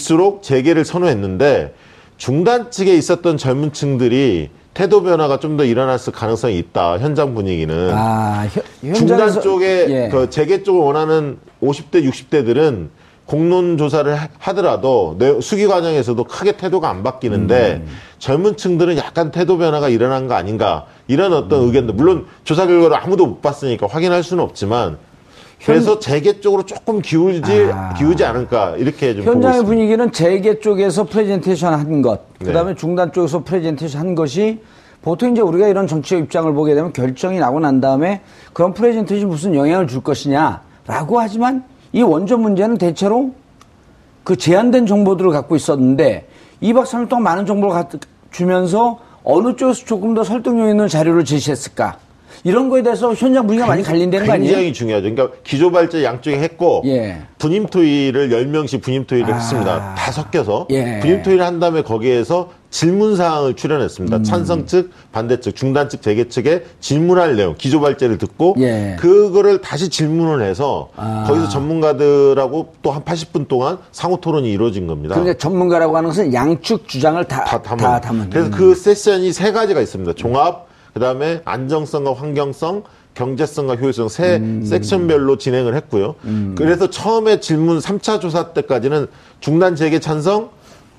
일수록 0.00 0.42
재개를 0.42 0.84
선호했는데 0.84 1.74
중단 2.16 2.70
측에 2.70 2.94
있었던 2.94 3.36
젊은 3.36 3.72
층들이 3.72 4.50
태도 4.72 5.02
변화가 5.02 5.40
좀 5.40 5.56
더 5.56 5.64
일어났을 5.64 6.12
가능성이 6.12 6.58
있다. 6.58 6.98
현장 7.00 7.34
분위기는. 7.34 7.90
아, 7.92 8.46
현- 8.82 8.94
중단 8.94 9.40
쪽에 9.40 9.86
예. 9.88 10.08
그 10.10 10.30
재개 10.30 10.62
쪽을 10.62 10.80
원하는 10.80 11.38
50대, 11.60 12.08
60대들은 12.08 12.88
공론 13.26 13.76
조사를 13.76 14.14
하- 14.14 14.28
하더라도 14.38 15.16
내- 15.18 15.40
숙의 15.40 15.66
과정에서도 15.66 16.22
크게 16.24 16.52
태도가 16.52 16.88
안 16.88 17.02
바뀌는데 17.02 17.82
음. 17.84 17.88
젊은 18.18 18.56
층들은 18.56 18.96
약간 18.96 19.30
태도 19.32 19.58
변화가 19.58 19.88
일어난 19.88 20.28
거 20.28 20.34
아닌가 20.34 20.86
이런 21.08 21.32
음. 21.32 21.38
어떤 21.38 21.62
의견도 21.64 21.92
물론 21.94 22.26
조사 22.44 22.66
결과를 22.66 22.96
아무도 22.96 23.26
못 23.26 23.42
봤으니까 23.42 23.86
확인할 23.88 24.22
수는 24.22 24.42
없지만 24.42 24.98
그래서 25.64 25.98
재개 25.98 26.40
쪽으로 26.40 26.64
조금 26.64 27.00
기울지 27.02 27.70
아. 27.72 27.92
기울지 27.94 28.24
않을까 28.24 28.76
이렇게 28.76 29.14
좀 29.14 29.24
현장의. 29.24 29.64
분위기는 29.64 30.10
재개 30.10 30.58
쪽에서 30.58 31.04
프레젠테이션 31.04 31.74
한 31.74 32.02
것, 32.02 32.20
네. 32.38 32.46
그다음에 32.46 32.74
중단 32.74 33.12
쪽에서 33.12 33.44
프레젠테이션 33.44 34.00
한 34.00 34.14
것이 34.14 34.60
보통 35.02 35.32
이제 35.32 35.40
우리가 35.42 35.68
이런 35.68 35.86
정치적 35.86 36.18
입장을 36.20 36.52
보게 36.54 36.74
되면 36.74 36.92
결정이 36.92 37.38
나고 37.38 37.60
난 37.60 37.80
다음에 37.80 38.22
그런 38.52 38.72
프레젠테이션 38.74 39.28
무슨 39.28 39.54
영향을 39.54 39.86
줄 39.86 40.02
것이냐라고 40.02 41.20
하지만 41.20 41.64
이 41.92 42.02
원전 42.02 42.40
문제는 42.40 42.78
대체로 42.78 43.32
그 44.24 44.36
제한된 44.36 44.86
정보들을 44.86 45.30
갖고 45.30 45.56
있었는데 45.56 46.26
2박 46.62 46.84
3일 46.84 47.08
동안 47.08 47.22
많은 47.24 47.46
정보를 47.46 47.74
갖- 47.74 47.90
주면서 48.30 48.98
어느 49.24 49.56
쪽에서 49.56 49.84
조금 49.84 50.14
더 50.14 50.22
설득력 50.24 50.68
있는 50.68 50.88
자료를 50.88 51.24
제시했을까? 51.24 51.96
이런 52.44 52.68
거에 52.68 52.82
대해서 52.82 53.12
현장 53.14 53.46
분위기가 53.46 53.66
많이 53.66 53.82
갈린다는 53.82 54.26
거 54.26 54.32
아니에요? 54.32 54.50
굉장히 54.52 54.72
중요하죠. 54.72 55.10
그러니까 55.14 55.36
기조 55.44 55.70
발제 55.70 56.02
양쪽에 56.04 56.38
했고 56.38 56.82
예. 56.86 57.18
분임 57.38 57.66
토의를 57.66 58.30
10명씩 58.30 58.82
분임 58.82 59.04
토의를 59.06 59.32
아. 59.34 59.36
했습니다. 59.36 59.94
다 59.94 60.12
섞여서 60.12 60.68
예. 60.70 61.00
분임 61.00 61.22
토의를 61.22 61.44
한 61.44 61.60
다음에 61.60 61.82
거기에서 61.82 62.50
질문 62.70 63.16
사항을 63.16 63.54
출연했습니다. 63.56 64.16
음. 64.18 64.22
찬성 64.22 64.64
측, 64.66 64.90
반대 65.12 65.40
측, 65.40 65.56
중단 65.56 65.88
측, 65.88 66.02
재개 66.02 66.28
측에 66.28 66.64
질문할 66.78 67.34
내용, 67.36 67.56
기조 67.58 67.80
발제를 67.80 68.16
듣고 68.16 68.54
예. 68.60 68.96
그거를 68.98 69.60
다시 69.60 69.88
질문을 69.88 70.46
해서 70.46 70.88
아. 70.96 71.24
거기서 71.26 71.48
전문가들하고 71.48 72.74
또 72.82 72.90
한 72.90 73.02
80분 73.04 73.46
동안 73.48 73.78
상호 73.92 74.16
토론이 74.20 74.50
이루어진 74.50 74.86
겁니다. 74.86 75.14
그러니까 75.14 75.38
전문가라고 75.38 75.96
하는 75.96 76.08
것은 76.08 76.32
양측 76.34 76.88
주장을 76.88 77.22
다, 77.24 77.44
다 77.44 77.60
담은. 77.62 77.82
다 77.84 78.00
담은. 78.00 78.30
그래서 78.30 78.48
음. 78.48 78.50
그 78.50 78.74
세션이 78.74 79.32
세 79.32 79.52
가지가 79.52 79.80
있습니다. 79.80 80.12
종합, 80.14 80.66
그 80.92 81.00
다음에 81.00 81.40
안정성과 81.44 82.14
환경성, 82.14 82.82
경제성과 83.14 83.76
효율성 83.76 84.08
세 84.08 84.36
음. 84.36 84.62
섹션별로 84.64 85.36
진행을 85.38 85.74
했고요. 85.76 86.14
그래서 86.56 86.90
처음에 86.90 87.40
질문 87.40 87.78
3차 87.78 88.20
조사 88.20 88.52
때까지는 88.52 89.06
중단 89.40 89.76
재개 89.76 89.98
찬성, 89.98 90.50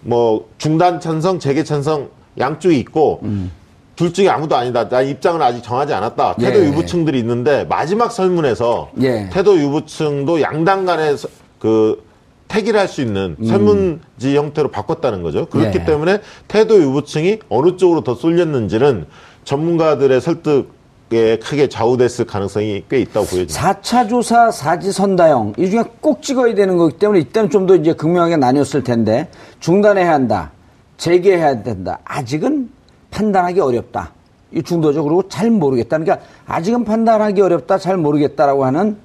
뭐 0.01 0.47
중단 0.58 0.99
찬성, 0.99 1.39
재개 1.39 1.63
찬성 1.63 2.10
양쪽이 2.38 2.77
있고 2.80 3.19
음. 3.23 3.51
둘 3.95 4.13
중에 4.13 4.30
아무도 4.30 4.56
아니다. 4.56 4.88
나 4.89 5.01
입장을 5.01 5.41
아직 5.41 5.62
정하지 5.63 5.93
않았다. 5.93 6.36
태도 6.36 6.60
예. 6.63 6.67
유보층들이 6.69 7.19
있는데 7.19 7.65
마지막 7.65 8.12
설문에서 8.12 8.91
예. 9.01 9.30
태도 9.32 9.58
유보층도 9.60 10.41
양당 10.41 10.86
간에 10.86 11.15
서- 11.17 11.27
그 11.60 12.04
택일 12.47 12.77
할 12.77 12.88
수 12.88 13.01
있는 13.01 13.38
설문지 13.45 14.36
형태로 14.36 14.71
바꿨다는 14.71 15.21
거죠. 15.23 15.45
그렇기 15.45 15.77
음. 15.77 15.82
예. 15.82 15.86
때문에 15.86 16.19
태도 16.47 16.82
유보층이 16.82 17.39
어느 17.49 17.77
쪽으로 17.77 18.01
더 18.01 18.15
쏠렸는지는 18.15 19.06
전문가들의 19.43 20.21
설득에 20.21 21.39
크게 21.39 21.67
좌우됐을 21.69 22.25
가능성이 22.25 22.84
꽤 22.89 22.99
있다고 23.01 23.25
보여집니다. 23.25 23.82
4차 23.82 24.10
조사 24.10 24.51
사지 24.51 24.91
선다형 24.91 25.54
이 25.58 25.69
중에 25.69 25.84
꼭 25.99 26.21
찍어야 26.21 26.54
되는 26.56 26.77
거기 26.77 26.97
때문에 26.97 27.19
이때는 27.21 27.49
좀 27.49 27.67
더 27.67 27.75
이제 27.75 27.93
극명하게 27.93 28.38
나뉘었을 28.38 28.84
텐데 28.84 29.30
중단해야 29.60 30.12
한다 30.13 30.51
재개해야 30.97 31.63
된다 31.63 31.99
아직은 32.06 32.69
판단하기 33.12 33.60
어렵다 33.60 34.13
이 34.51 34.62
중도죠 34.63 35.04
그리고 35.04 35.27
잘 35.27 35.49
모르겠다 35.49 35.97
그러니까 35.97 36.25
아직은 36.45 36.84
판단하기 36.86 37.41
어렵다 37.41 37.77
잘 37.77 37.97
모르겠다라고 37.97 38.65
하는 38.65 38.97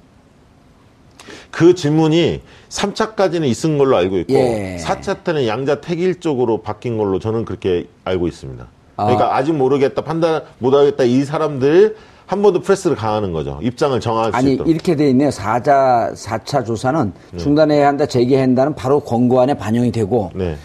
그 1.51 1.73
질문이 1.75 2.41
3차까지는 2.69 3.45
있은 3.45 3.77
걸로 3.77 3.97
알고 3.97 4.17
있고 4.19 4.33
예. 4.33 4.77
4차 4.81 5.23
때는 5.23 5.47
양자 5.47 5.81
택일 5.81 6.19
쪽으로 6.19 6.61
바뀐 6.61 6.97
걸로 6.97 7.19
저는 7.19 7.45
그렇게 7.45 7.87
알고 8.03 8.27
있습니다. 8.27 8.67
그러니까 8.97 9.35
아. 9.37 9.43
직 9.43 9.53
모르겠다, 9.53 10.01
판단 10.03 10.41
못하겠다 10.59 11.03
이 11.05 11.23
사람들 11.23 11.95
한 12.25 12.41
번 12.41 12.53
더 12.53 12.59
프레스를 12.59 12.97
가하는 12.97 13.31
거죠. 13.31 13.57
입장을 13.61 13.97
정할 14.01 14.31
수 14.31 14.37
아니 14.37 14.53
있도록. 14.55 14.69
이렇게 14.69 14.95
돼 14.97 15.09
있네요 15.11 15.29
4자 15.29 16.13
4차 16.13 16.65
조사는 16.65 17.13
중단해야 17.37 17.87
한다 17.87 18.05
재개해야 18.05 18.43
한다는 18.43 18.75
바로 18.75 18.99
권고안에 18.99 19.53
반영이 19.53 19.93
되고 19.93 20.31
네. 20.35 20.57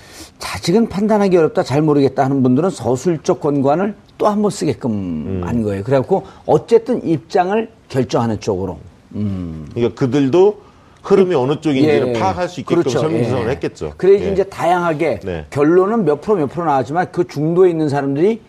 아직은 0.55 0.89
판단하기 0.89 1.37
어렵다, 1.37 1.63
잘 1.63 1.81
모르겠다 1.83 2.25
하는 2.25 2.43
분들은 2.43 2.71
서술적 2.71 3.41
권고안을 3.41 3.95
또 4.19 4.27
한 4.27 4.43
번 4.43 4.51
쓰게끔 4.51 4.91
음. 4.91 5.41
한 5.45 5.63
거예요. 5.63 5.85
그래갖고 5.85 6.25
어쨌든 6.47 7.07
입장을 7.07 7.69
결정하는 7.89 8.41
쪽으로. 8.41 8.79
그러니까 9.13 9.95
그들도 9.95 10.61
흐름이 11.03 11.35
어느 11.35 11.61
쪽인지를 11.61 12.09
예. 12.09 12.13
파악할 12.19 12.49
수 12.49 12.61
있게끔 12.61 12.83
그렇죠. 12.83 13.01
설문조사를 13.01 13.47
예. 13.47 13.51
했겠죠. 13.51 13.93
그래야지 13.97 14.25
예. 14.27 14.33
이제 14.33 14.45
다양하게 14.45 15.21
네. 15.25 15.47
결론은 15.51 16.05
몇 16.05 16.21
프로 16.21 16.37
몇 16.37 16.47
프로 16.47 16.65
나왔지만 16.65 17.09
그 17.13 17.27
중도에 17.27 17.71
있는 17.71 17.89
사람들이 17.89 18.41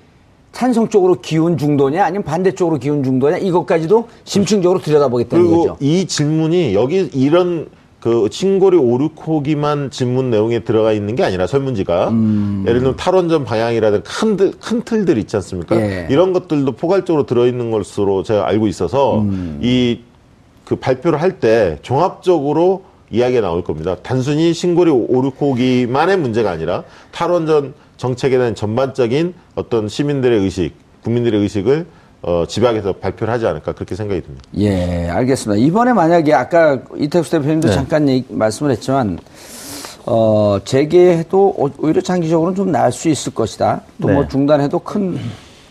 찬성 0.52 0.88
쪽으로 0.88 1.16
기운 1.20 1.58
중도냐 1.58 2.06
아니면 2.06 2.24
반대 2.24 2.52
쪽으로 2.52 2.78
기운 2.78 3.04
중도냐 3.04 3.38
이것까지도 3.38 4.08
심층적으로 4.24 4.80
들여다보겠다는 4.82 5.44
그리고 5.46 5.62
거죠. 5.62 5.78
이 5.80 6.06
질문이 6.06 6.76
여기 6.76 7.10
이런 7.14 7.68
그 8.00 8.28
신고리 8.30 8.78
오류코기만 8.78 9.90
질문 9.90 10.30
내용에 10.30 10.60
들어가 10.60 10.92
있는 10.92 11.16
게 11.16 11.24
아니라 11.24 11.48
설문지가 11.48 12.10
음. 12.10 12.66
예를 12.68 12.82
들면 12.82 12.98
탈원전 12.98 13.46
방향이라든가 13.46 14.04
큰, 14.08 14.36
들- 14.38 14.52
큰 14.60 14.82
틀들 14.84 15.18
있지 15.18 15.36
않습니까? 15.38 15.76
예. 15.82 16.08
이런 16.12 16.34
것들도 16.34 16.74
포괄적으로 16.74 17.26
들어있는 17.26 17.72
것으로 17.72 18.22
제가 18.22 18.46
알고 18.48 18.68
있어서 18.68 19.22
음. 19.22 19.58
이 19.64 20.02
그 20.66 20.76
발표를 20.78 21.22
할 21.22 21.40
때 21.40 21.78
종합적으로 21.82 22.84
이야기가 23.12 23.42
나올 23.42 23.64
겁니다. 23.64 23.96
단순히 24.02 24.54
신고리 24.54 24.90
오류코기만의 24.92 26.18
문제가 26.18 26.52
아니라 26.52 26.84
탈원전 27.12 27.74
정책에 27.98 28.38
대한 28.38 28.56
전반적인 28.56 29.34
어떤 29.56 29.88
시민들의 29.88 30.40
의식, 30.40 30.74
국민들의 31.04 31.40
의식을 31.42 31.86
어, 32.24 32.46
집약해서 32.48 32.94
발표를 32.94 33.34
하지 33.34 33.46
않을까 33.46 33.74
그렇게 33.74 33.96
생각이 33.96 34.22
듭니다. 34.22 34.44
예, 34.58 35.10
알겠습니다. 35.10 35.62
이번에 35.64 35.92
만약에 35.94 36.34
아까 36.34 36.80
이태수 36.98 37.32
대표님도 37.32 37.68
네. 37.68 37.74
잠깐 37.74 38.08
얘기, 38.08 38.26
말씀을 38.34 38.72
했지만 38.72 39.20
어, 40.06 40.58
재개해도 40.64 41.56
오- 41.58 41.70
오히려 41.80 42.02
장기적으로는 42.02 42.56
좀 42.56 42.72
나을 42.72 42.92
수 42.92 43.10
있을 43.10 43.34
것이다. 43.34 43.82
또뭐 44.02 44.22
네. 44.24 44.28
중단해도 44.30 44.80
큰 44.80 45.20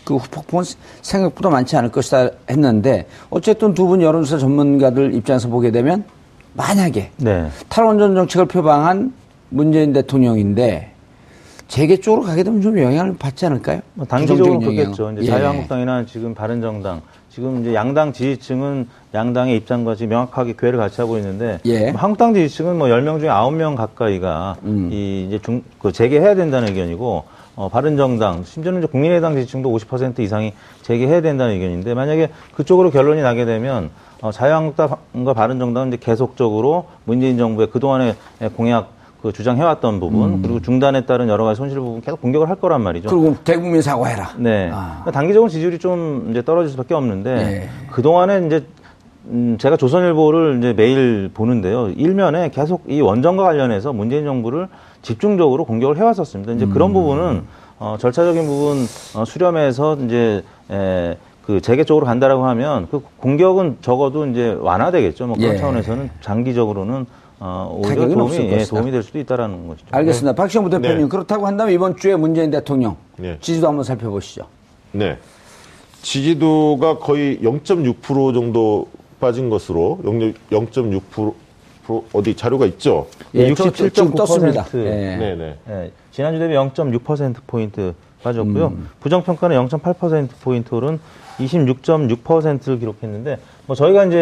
그 0.03 0.15
후폭풍은 0.17 0.65
생각보다 1.01 1.49
많지 1.49 1.75
않을 1.77 1.91
것이다 1.91 2.29
했는데 2.49 3.07
어쨌든 3.29 3.73
두 3.73 3.87
분 3.87 4.01
여론조사 4.01 4.37
전문가들 4.39 5.13
입장에서 5.13 5.47
보게 5.49 5.71
되면 5.71 6.03
만약에 6.53 7.11
네. 7.17 7.49
탈원전 7.69 8.15
정책을 8.15 8.45
표방한 8.47 9.13
문재인 9.49 9.93
대통령인데 9.93 10.91
재개 11.67 11.97
쪽으로 11.97 12.23
가게 12.23 12.43
되면 12.43 12.61
좀 12.61 12.77
영향을 12.77 13.15
받지 13.17 13.45
않을까요? 13.45 13.81
뭐 13.95 14.05
단기적으로. 14.05 14.59
그렇겠죠. 14.59 15.11
이제 15.13 15.21
예. 15.23 15.25
자유한국당이나 15.27 16.05
지금 16.05 16.33
바른정당 16.35 17.01
지금 17.29 17.61
이제 17.61 17.73
양당 17.73 18.13
지지층은 18.13 18.87
양당의 19.13 19.55
입장과 19.57 19.95
지금 19.95 20.09
명확하게 20.09 20.53
괴를 20.57 20.77
같이 20.77 21.01
하고 21.01 21.17
있는데 21.17 21.59
예. 21.65 21.91
뭐 21.91 21.99
한국당 22.01 22.33
지지층은 22.35 22.77
뭐 22.77 22.87
10명 22.89 23.19
중에 23.19 23.29
9명 23.29 23.75
가까이가 23.75 24.57
음. 24.63 24.89
이 24.91 25.25
이제 25.27 25.39
중, 25.39 25.63
그 25.81 25.91
재개해야 25.91 26.35
된다는 26.35 26.67
의견이고 26.69 27.23
어, 27.55 27.69
바른정당, 27.69 28.43
심지어는 28.43 28.79
이제 28.79 28.87
국민의당 28.87 29.35
지지층도 29.35 29.69
50% 29.69 30.19
이상이 30.19 30.53
재개해야 30.81 31.21
된다는 31.21 31.53
의견인데 31.53 31.93
만약에 31.93 32.29
그쪽으로 32.55 32.89
결론이 32.89 33.21
나게 33.21 33.45
되면 33.45 33.91
어, 34.21 34.31
자유한국당과 34.31 35.33
바른정당은 35.33 35.89
이제 35.89 35.97
계속적으로 36.01 36.87
문재인 37.05 37.37
정부의 37.37 37.69
그동안의 37.69 38.15
공약 38.55 38.91
그 39.21 39.31
주장해왔던 39.31 40.01
부분 40.01 40.41
그리고 40.41 40.59
중단에 40.59 41.05
따른 41.05 41.29
여러 41.29 41.45
가지 41.45 41.57
손실 41.57 41.79
부분 41.79 42.01
계속 42.01 42.19
공격을 42.19 42.49
할 42.49 42.57
거란 42.57 42.81
말이죠. 42.81 43.07
음. 43.07 43.21
그리고 43.21 43.37
대국민 43.45 43.81
사과해라. 43.81 44.31
네. 44.37 44.69
아. 44.73 44.99
그러니까 44.99 45.11
단기적으로 45.11 45.49
지지율이 45.49 45.79
좀 45.79 46.27
이제 46.31 46.41
떨어질 46.41 46.71
수밖에 46.71 46.93
없는데 46.93 47.35
네. 47.35 47.69
그 47.89 48.01
동안에 48.01 48.45
이제 48.47 48.65
음, 49.25 49.57
제가 49.59 49.77
조선일보를 49.77 50.57
이제 50.59 50.73
매일 50.73 51.29
보는데요. 51.33 51.89
일면에 51.89 52.49
계속 52.49 52.83
이 52.87 53.01
원전과 53.01 53.43
관련해서 53.43 53.93
문재인 53.93 54.25
정부를 54.25 54.67
집중적으로 55.01 55.65
공격을 55.65 55.97
해왔었습니다. 55.97 56.53
이제 56.53 56.65
그런 56.65 56.91
음. 56.91 56.93
부분은 56.93 57.43
어, 57.79 57.97
절차적인 57.99 58.45
부분 58.45 58.85
어, 59.15 59.25
수렴해서 59.25 59.97
이제 60.05 60.43
에, 60.71 61.17
그 61.45 61.61
재개 61.61 61.83
쪽으로 61.83 62.05
간다라고 62.05 62.45
하면 62.45 62.87
그 62.89 63.01
공격은 63.17 63.77
적어도 63.81 64.25
이제 64.27 64.57
완화되겠죠. 64.59 65.27
뭐 65.27 65.37
그런 65.37 65.53
예. 65.53 65.57
차원에서는 65.57 66.09
장기적으로는 66.21 67.05
어, 67.39 67.77
오히려 67.77 68.07
도움이, 68.07 68.37
예. 68.37 68.63
도움이 68.63 68.91
될 68.91 69.03
수도 69.03 69.19
있다라는 69.19 69.67
것이죠. 69.67 69.87
알겠습니다. 69.91 70.35
박시영 70.35 70.63
부대표님 70.63 71.01
네. 71.01 71.07
그렇다고 71.09 71.45
한다면 71.45 71.73
이번 71.73 71.97
주에 71.97 72.15
문재인 72.15 72.51
대통령 72.51 72.95
네. 73.17 73.37
지지도 73.41 73.67
한번 73.67 73.83
살펴보시죠. 73.83 74.45
네. 74.93 75.17
지지도가 76.01 76.99
거의 76.99 77.39
0.6% 77.39 78.33
정도 78.33 78.87
빠진 79.23 79.49
것으로 79.49 79.99
0.6% 80.03 81.33
어디 82.13 82.35
자료가 82.35 82.65
있죠? 82.67 83.07
예, 83.33 83.53
저- 83.53 83.71
저- 83.71 83.89
지금 83.89 84.11
67.9%. 84.11 84.15
떴습니다. 84.17 84.65
예. 84.75 84.83
네, 85.17 85.35
네. 85.35 85.55
예, 85.69 85.91
지난주 86.11 86.39
대비 86.39 86.53
0.6%포인트 86.55 87.93
빠졌고요. 88.21 88.67
음. 88.67 88.89
부정평가는 88.99 89.55
0.8%포인트 89.67 90.75
오른 90.75 90.99
26.6%를 91.39 92.79
기록했는데, 92.79 93.37
뭐 93.65 93.75
저희가 93.75 94.05
이제 94.05 94.17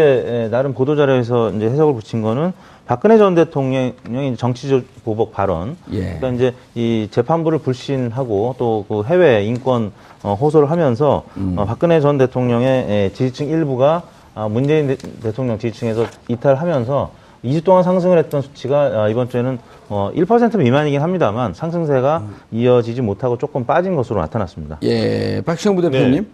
예, 0.45 0.49
나름 0.49 0.73
보도 0.73 0.95
자료에서 0.95 1.51
이제 1.51 1.65
해석을 1.65 1.93
붙인 1.95 2.21
거는 2.21 2.53
박근혜 2.85 3.17
전 3.17 3.35
대통령의 3.35 4.35
정치적 4.37 4.83
보복 5.03 5.31
발언. 5.31 5.77
예. 5.91 6.17
그러니까 6.19 6.29
이제 6.29 6.53
이 6.75 7.07
재판부를 7.11 7.59
불신하고 7.59 8.55
또 8.57 8.85
그 8.87 9.03
해외 9.03 9.43
인권 9.45 9.91
어, 10.23 10.35
호소를 10.39 10.69
하면서 10.71 11.23
음. 11.37 11.55
어, 11.57 11.65
박근혜 11.65 11.99
전 12.01 12.17
대통령의 12.17 12.85
예, 12.89 13.11
지지층 13.13 13.47
일부가 13.49 14.03
아, 14.05 14.20
문재인 14.49 14.87
대, 14.87 14.95
대통령 14.95 15.59
지지층에서 15.59 16.05
이탈하면서 16.27 17.11
2주 17.43 17.63
동안 17.63 17.83
상승을 17.83 18.17
했던 18.17 18.41
수치가 18.41 19.03
아, 19.03 19.09
이번 19.09 19.29
주에는 19.29 19.57
어, 19.89 20.11
1% 20.15 20.57
미만이긴 20.57 21.01
합니다만 21.01 21.53
상승세가 21.53 22.17
음. 22.19 22.35
이어지지 22.51 23.01
못하고 23.01 23.37
조금 23.37 23.65
빠진 23.65 23.95
것으로 23.95 24.21
나타났습니다. 24.21 24.77
예, 24.83 25.41
박시영 25.45 25.75
부대표님. 25.75 26.27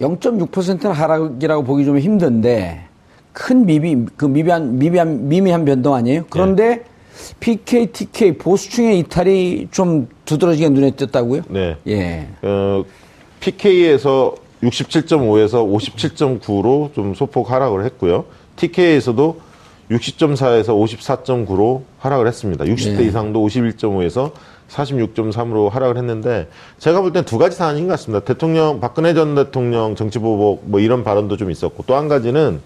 0.6%는 0.00 0.92
하락이라고 0.92 1.62
보기 1.62 1.84
좀 1.84 1.98
힘든데 1.98 2.84
큰 3.32 3.66
미비 3.66 4.06
그 4.16 4.24
미비한 4.24 4.78
미비한 4.78 5.28
미미한 5.28 5.64
변동 5.64 5.94
아니에요? 5.94 6.24
그런데 6.30 6.84
PK, 7.38 7.86
TK 7.86 8.38
보수층의 8.38 8.98
이탈이 9.00 9.68
좀 9.70 10.08
두드러지게 10.24 10.70
눈에 10.70 10.92
띄었다고요? 10.92 11.42
네. 11.48 11.76
예. 11.86 12.28
어, 12.42 12.82
PK에서 13.40 14.34
67.5에서 14.62 15.66
57.9로 16.40 16.92
좀 16.94 17.14
소폭 17.14 17.50
하락을 17.50 17.84
했고요. 17.86 18.24
TK에서도 18.56 19.40
60.4에서 19.90 20.66
54.9로 20.68 21.82
하락을 21.98 22.26
했습니다. 22.28 22.64
60대 22.64 22.98
네. 22.98 23.04
이상도 23.04 23.44
51.5에서 23.46 24.32
46.3으로 24.68 25.68
하락을 25.70 25.96
했는데 25.96 26.48
제가 26.78 27.00
볼 27.00 27.12
땐 27.12 27.24
두 27.24 27.38
가지 27.38 27.56
사안인 27.56 27.86
것 27.88 27.92
같습니다. 27.94 28.24
대통령 28.24 28.80
박근혜 28.80 29.14
전 29.14 29.34
대통령 29.34 29.96
정치보복 29.96 30.62
뭐 30.66 30.78
이런 30.78 31.02
발언도 31.02 31.36
좀 31.36 31.50
있었고 31.50 31.84
또 31.86 31.96
한 31.96 32.08
가지는 32.08 32.60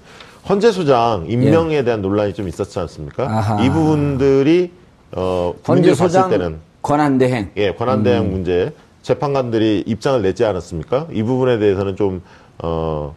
헌재 0.48 0.72
소장 0.72 1.24
임명에 1.28 1.84
대한 1.84 2.02
논란이 2.02 2.34
좀 2.34 2.46
있었지 2.48 2.78
않습니까? 2.78 3.22
예. 3.24 3.26
아하. 3.28 3.64
이 3.64 3.70
부분들이 3.70 4.70
어 5.12 5.54
헌재 5.66 5.92
국민들이 5.92 5.96
봤을 5.96 6.28
때는 6.30 6.58
권한 6.82 7.16
대행. 7.16 7.50
예, 7.56 7.72
권한 7.72 8.02
대행 8.02 8.30
문제 8.30 8.72
재판관들이 9.08 9.84
입장을 9.86 10.22
내지 10.22 10.46
않았습니까? 10.46 11.08
이 11.12 11.22
부분에 11.22 11.58
대해서는 11.58 11.94
좀 11.94 12.22
어, 12.58 13.14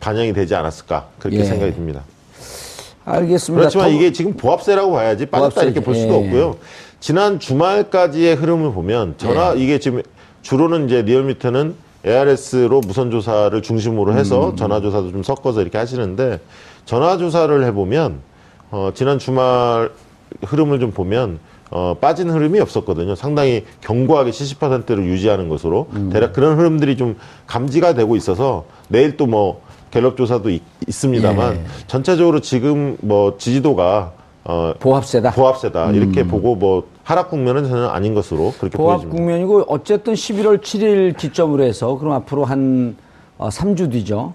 반영이 0.00 0.32
되지 0.32 0.54
않았을까 0.54 1.08
그렇게 1.18 1.40
예. 1.40 1.44
생각이 1.44 1.74
듭니다. 1.74 2.00
알겠습니다. 3.04 3.60
그렇지만 3.60 3.88
더- 3.88 3.94
이게 3.94 4.10
지금 4.12 4.32
보합세라고 4.34 4.90
봐야지 4.92 5.26
빠졌다. 5.26 5.62
이렇게 5.64 5.80
볼 5.80 5.94
수도 5.94 6.14
예. 6.14 6.16
없고요. 6.16 6.56
지난 6.98 7.38
주말까지의 7.38 8.36
흐름을 8.36 8.72
보면 8.72 9.14
전화 9.18 9.52
이게 9.52 9.78
지금 9.78 10.02
주로는 10.40 10.86
이제 10.86 11.02
리얼미터는 11.02 11.74
ARS로 12.06 12.80
무선 12.80 13.10
조사를 13.10 13.60
중심으로 13.60 14.14
해서 14.14 14.50
음. 14.50 14.56
전화 14.56 14.80
조사도 14.80 15.12
좀 15.12 15.22
섞어서 15.22 15.60
이렇게 15.60 15.76
하시는데 15.76 16.40
전화 16.86 17.18
조사를 17.18 17.62
해보면 17.66 18.20
어, 18.70 18.90
지난 18.94 19.18
주말 19.18 19.90
흐름을 20.42 20.80
좀 20.80 20.90
보면 20.90 21.38
어, 21.72 21.96
빠진 22.00 22.30
흐름이 22.30 22.60
없었거든요. 22.60 23.14
상당히 23.14 23.64
견고하게 23.80 24.30
70%를 24.30 25.06
유지하는 25.06 25.48
것으로 25.48 25.88
음. 25.94 26.10
대략 26.12 26.32
그런 26.32 26.58
흐름들이 26.58 26.96
좀 26.96 27.16
감지가 27.46 27.94
되고 27.94 28.14
있어서 28.16 28.64
내일 28.88 29.16
또 29.16 29.26
뭐 29.26 29.62
갤럽 29.92 30.16
조사도 30.16 30.50
있, 30.50 30.62
습니다만 30.88 31.54
예. 31.54 31.64
전체적으로 31.86 32.40
지금 32.40 32.96
뭐 33.00 33.36
지지도가 33.36 34.12
어, 34.44 34.74
보합세다. 34.80 35.30
보합세다 35.32 35.92
이렇게 35.92 36.26
보고 36.26 36.56
뭐 36.56 36.88
하락 37.04 37.30
국면은 37.30 37.68
저는 37.68 37.86
아닌 37.86 38.14
것으로 38.14 38.52
그렇게 38.58 38.76
보합 38.76 38.96
보여집니다. 39.02 39.16
국면이고 39.16 39.64
어쨌든 39.68 40.14
11월 40.14 40.60
7일 40.60 41.16
기점으로 41.16 41.62
해서 41.62 41.96
그럼 41.98 42.14
앞으로 42.14 42.44
한 42.44 42.96
어, 43.38 43.48
3주 43.50 43.92
뒤죠. 43.92 44.32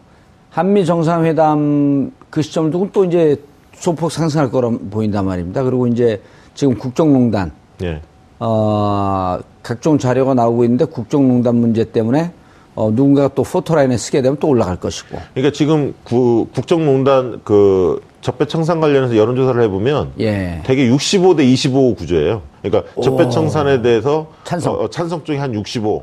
한미 0.51 0.85
정상회담 0.85 2.11
그 2.29 2.41
시점을 2.41 2.71
두고 2.71 2.89
또 2.93 3.03
이제 3.03 3.41
소폭 3.73 4.11
상승할 4.11 4.49
거로 4.51 4.77
보인단 4.77 5.25
말입니다. 5.25 5.63
그리고 5.63 5.87
이제 5.87 6.21
지금 6.57 6.75
국정농단 6.75 7.51
예. 7.83 8.01
어, 8.39 9.37
각종 9.61 9.99
자료가 9.99 10.33
나오고 10.33 10.63
있는데 10.63 10.85
국정농단 10.85 11.55
문제 11.55 11.83
때문에 11.83 12.31
어, 12.73 12.89
누군가가 12.91 13.29
또 13.35 13.43
포토라인에 13.43 13.95
쓰게 13.95 14.23
되면 14.23 14.37
또 14.39 14.49
올라갈 14.49 14.75
것이고. 14.75 15.19
그러니까 15.35 15.55
지금 15.55 15.93
구, 16.03 16.47
국정농단 16.53 17.41
그 17.43 18.01
적폐청산 18.21 18.81
관련해서 18.81 19.15
여론조사를 19.15 19.61
해보면 19.63 20.13
예. 20.19 20.61
되게 20.65 20.89
65대 20.89 21.43
25 21.43 21.93
구조예요. 21.93 22.41
그러니까 22.63 22.91
적폐청산에 23.01 23.83
대해서 23.83 24.27
찬성. 24.43 24.73
어, 24.73 24.77
어, 24.83 24.89
찬성 24.89 25.23
쪽이 25.23 25.37
한 25.37 25.53
65, 25.53 26.01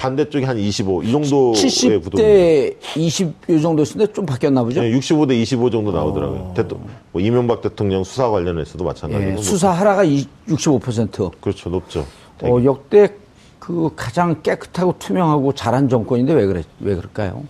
반대 0.00 0.26
쪽이 0.30 0.46
한 0.46 0.58
25, 0.58 1.02
이 1.02 1.12
정도의 1.12 2.00
구도입니다. 2.00 2.16
70대 2.16 2.74
20이 2.80 3.60
정도였는데 3.60 4.12
좀 4.14 4.24
바뀌었나 4.24 4.64
보죠? 4.64 4.80
네, 4.80 4.90
65대 4.92 5.32
25 5.32 5.68
정도 5.68 5.92
나오더라고요. 5.92 6.54
대통, 6.56 6.80
뭐 7.12 7.20
이명박 7.20 7.60
대통령 7.60 8.02
수사 8.02 8.30
관련해서도 8.30 8.82
마찬가지고. 8.82 9.30
예, 9.30 9.34
뭐 9.34 9.42
수사 9.42 9.70
하라가 9.70 10.02
65%. 10.02 11.32
그렇죠, 11.38 11.68
높죠. 11.68 12.06
어, 12.42 12.64
역대 12.64 13.10
그 13.58 13.90
가장 13.94 14.40
깨끗하고 14.42 14.94
투명하고 14.98 15.52
잘한 15.52 15.90
정권인데 15.90 16.32
왜 16.32 16.46
그래 16.46 16.62
왜 16.80 16.94
그럴까요? 16.94 17.44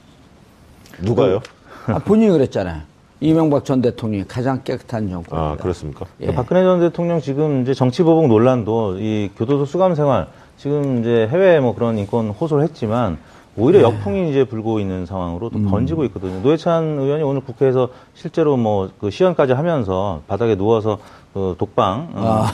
누가요? 1.03 1.41
아, 1.87 2.01
본인이 2.01 2.33
그랬잖아요. 2.33 2.83
이명박 3.21 3.65
전 3.65 3.81
대통령이 3.81 4.25
가장 4.27 4.65
깨끗한 4.65 5.09
정권입니다. 5.09 5.37
아, 5.37 5.57
그렇습니까? 5.57 6.07
예. 6.21 6.35
박근혜 6.35 6.65
전 6.65 6.81
대통령 6.81 7.21
지금 7.21 7.63
이제 7.63 7.75
정치 7.75 8.03
보복 8.03 8.27
논란도 8.27 8.99
이 8.99 9.31
교도소 9.37 9.67
수감 9.67 9.95
생활 9.95 10.27
지금 10.61 11.01
이제 11.01 11.27
해외 11.31 11.59
뭐 11.59 11.75
그런 11.75 11.97
인권 11.97 12.29
호소를 12.29 12.63
했지만 12.65 13.17
오히려 13.57 13.81
역풍이 13.81 14.29
이제 14.31 14.45
불고 14.45 14.79
있는 14.79 15.07
상황으로 15.07 15.49
또 15.51 15.59
번지고 15.63 16.05
있거든요. 16.05 16.41
노회찬 16.43 16.99
의원이 17.01 17.23
오늘 17.23 17.41
국회에서 17.41 17.89
실제로 18.15 18.57
뭐 18.59 18.91
그 19.01 19.11
시연까지 19.11 19.55
하면서 19.55 20.21
바닥에 20.29 20.57
누워서 20.57 20.99
그 21.33 21.55
독방 21.59 22.11
어, 22.15 22.45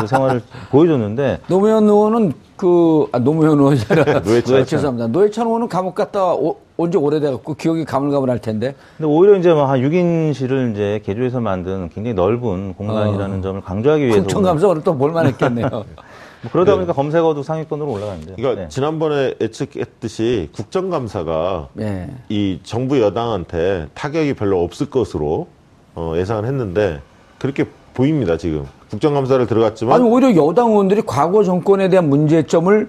그 0.00 0.06
생활을 0.06 0.42
보여줬는데 0.70 1.40
노무현 1.48 1.84
의원은 1.88 2.32
그 2.56 3.06
아, 3.12 3.18
노무현 3.18 3.58
의원이 3.58 3.80
아니라 3.90 4.20
노회찬. 4.24 4.64
죄송합니다. 4.66 5.08
노회찬 5.08 5.46
의원은 5.46 5.68
감옥 5.68 5.94
갔다 5.96 6.34
온지 6.76 6.96
오래돼갖고 6.98 7.54
기억이 7.54 7.84
가물가물할 7.84 8.38
텐데 8.40 8.74
근데 8.96 9.10
오히려 9.10 9.36
이제 9.36 9.52
뭐 9.52 9.64
한 9.66 9.80
6인실을 9.80 10.72
이제 10.72 11.00
개조해서 11.04 11.40
만든 11.40 11.88
굉장히 11.88 12.14
넓은 12.14 12.74
공간이라는 12.74 13.42
점을 13.42 13.60
강조하기 13.60 14.02
위해서 14.04 14.18
오늘 14.18 14.28
충청감서 14.28 14.68
오늘 14.68 14.82
또 14.84 14.96
볼만했겠네요. 14.96 15.84
뭐 16.42 16.50
그러다 16.52 16.74
보니까 16.74 16.92
검색어도 16.92 17.42
상위권으로 17.42 17.90
올라가는데. 17.90 18.34
그러니까 18.36 18.62
네. 18.62 18.68
지난번에 18.68 19.34
예측했듯이 19.40 20.50
국정감사가 20.52 21.68
예. 21.80 22.08
이 22.28 22.60
정부 22.62 23.00
여당한테 23.00 23.88
타격이 23.94 24.34
별로 24.34 24.62
없을 24.62 24.90
것으로 24.90 25.48
어, 25.94 26.12
예상을 26.16 26.44
했는데 26.44 27.00
그렇게 27.38 27.64
보입니다 27.94 28.36
지금 28.36 28.66
국정감사를 28.90 29.46
들어갔지만 29.46 29.94
아니 29.94 30.08
오히려 30.08 30.34
여당 30.36 30.70
의원들이 30.70 31.02
과거 31.06 31.42
정권에 31.42 31.88
대한 31.88 32.08
문제점을 32.10 32.88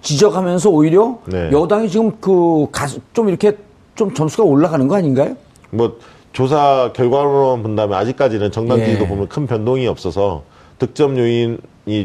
지적하면서 0.00 0.70
오히려 0.70 1.18
네. 1.26 1.50
여당이 1.52 1.90
지금 1.90 2.12
그 2.20 2.66
가수 2.70 3.00
좀 3.12 3.28
이렇게 3.28 3.56
좀 3.96 4.14
점수가 4.14 4.44
올라가는 4.44 4.86
거 4.88 4.96
아닌가요? 4.96 5.36
뭐 5.70 5.98
조사 6.32 6.92
결과로만 6.94 7.62
본다면 7.62 7.98
아직까지는 7.98 8.52
정당 8.52 8.78
예. 8.78 8.86
지지도 8.86 9.06
보면 9.06 9.28
큰 9.28 9.46
변동이 9.46 9.86
없어서 9.88 10.44
득점 10.80 11.16
요인이 11.16 11.58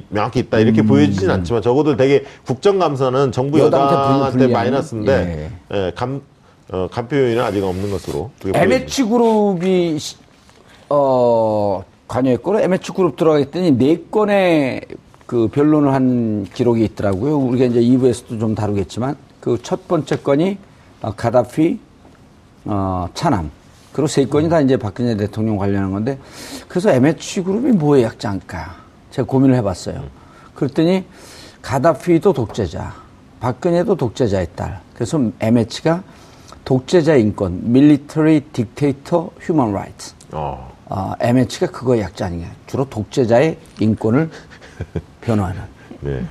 명확히 0.10 0.40
있다 0.42 0.60
이렇게 0.60 0.82
보여지진 0.84 1.30
않지만 1.32 1.62
적어도 1.64 1.96
되게 1.98 2.24
국정감사는 2.46 3.32
정부 3.32 3.58
음. 3.58 3.64
여당한테? 3.64 4.48
마이너스인데 4.48 5.52
예, 5.74 5.92
감 5.96 6.22
어, 6.72 6.88
간표 6.92 7.16
요인은 7.16 7.42
아직 7.44 7.64
없는 7.64 7.90
것으로. 7.90 8.30
MH 8.44 9.04
그룹이 9.04 9.98
시- 10.00 10.18
어 10.90 11.84
관여했고 12.08 12.60
MH 12.60 12.92
그룹 12.94 13.16
들어가겠더니 13.16 13.72
네 13.78 13.98
건의 14.12 14.82
그 15.26 15.48
변론을 15.48 15.94
한 15.94 16.46
기록이 16.54 16.84
있더라고요. 16.84 17.38
우리가 17.38 17.66
이제 17.66 17.80
2부에서도 17.82 18.40
좀 18.40 18.54
다루겠지만 18.56 19.16
그 19.40 19.58
첫 19.64 19.88
번째 19.88 20.18
건이 20.18 20.58
어, 21.02 21.12
가다피 21.16 21.80
어, 22.66 23.08
차남 23.14 23.50
그리고 23.96 24.08
세 24.08 24.26
건이 24.26 24.50
다 24.50 24.60
이제 24.60 24.76
박근혜 24.76 25.16
대통령 25.16 25.56
관련한 25.56 25.90
건데 25.90 26.20
그래서 26.68 26.92
MH 26.92 27.44
그룹이 27.44 27.72
뭐의 27.72 28.04
약자일까 28.04 28.76
제가 29.12 29.26
고민을 29.26 29.56
해봤어요. 29.56 30.04
그랬더니 30.54 31.06
가다피도 31.62 32.34
독재자, 32.34 32.94
박근혜도 33.40 33.96
독재자의 33.96 34.50
딸. 34.54 34.82
그래서 34.94 35.18
MH가 35.40 36.04
독재자 36.66 37.16
인권, 37.16 37.62
Military 37.64 38.42
Dictator 38.52 39.30
Human 39.42 39.74
Rights. 39.74 40.14
어. 40.34 40.76
어, 40.88 41.14
MH가 41.22 41.68
그거의 41.68 42.02
약자 42.02 42.26
아니냐. 42.26 42.52
주로 42.68 42.90
독재자의 42.90 43.58
인권을 43.80 44.30
변호하는. 45.22 45.62
네. 46.02 46.22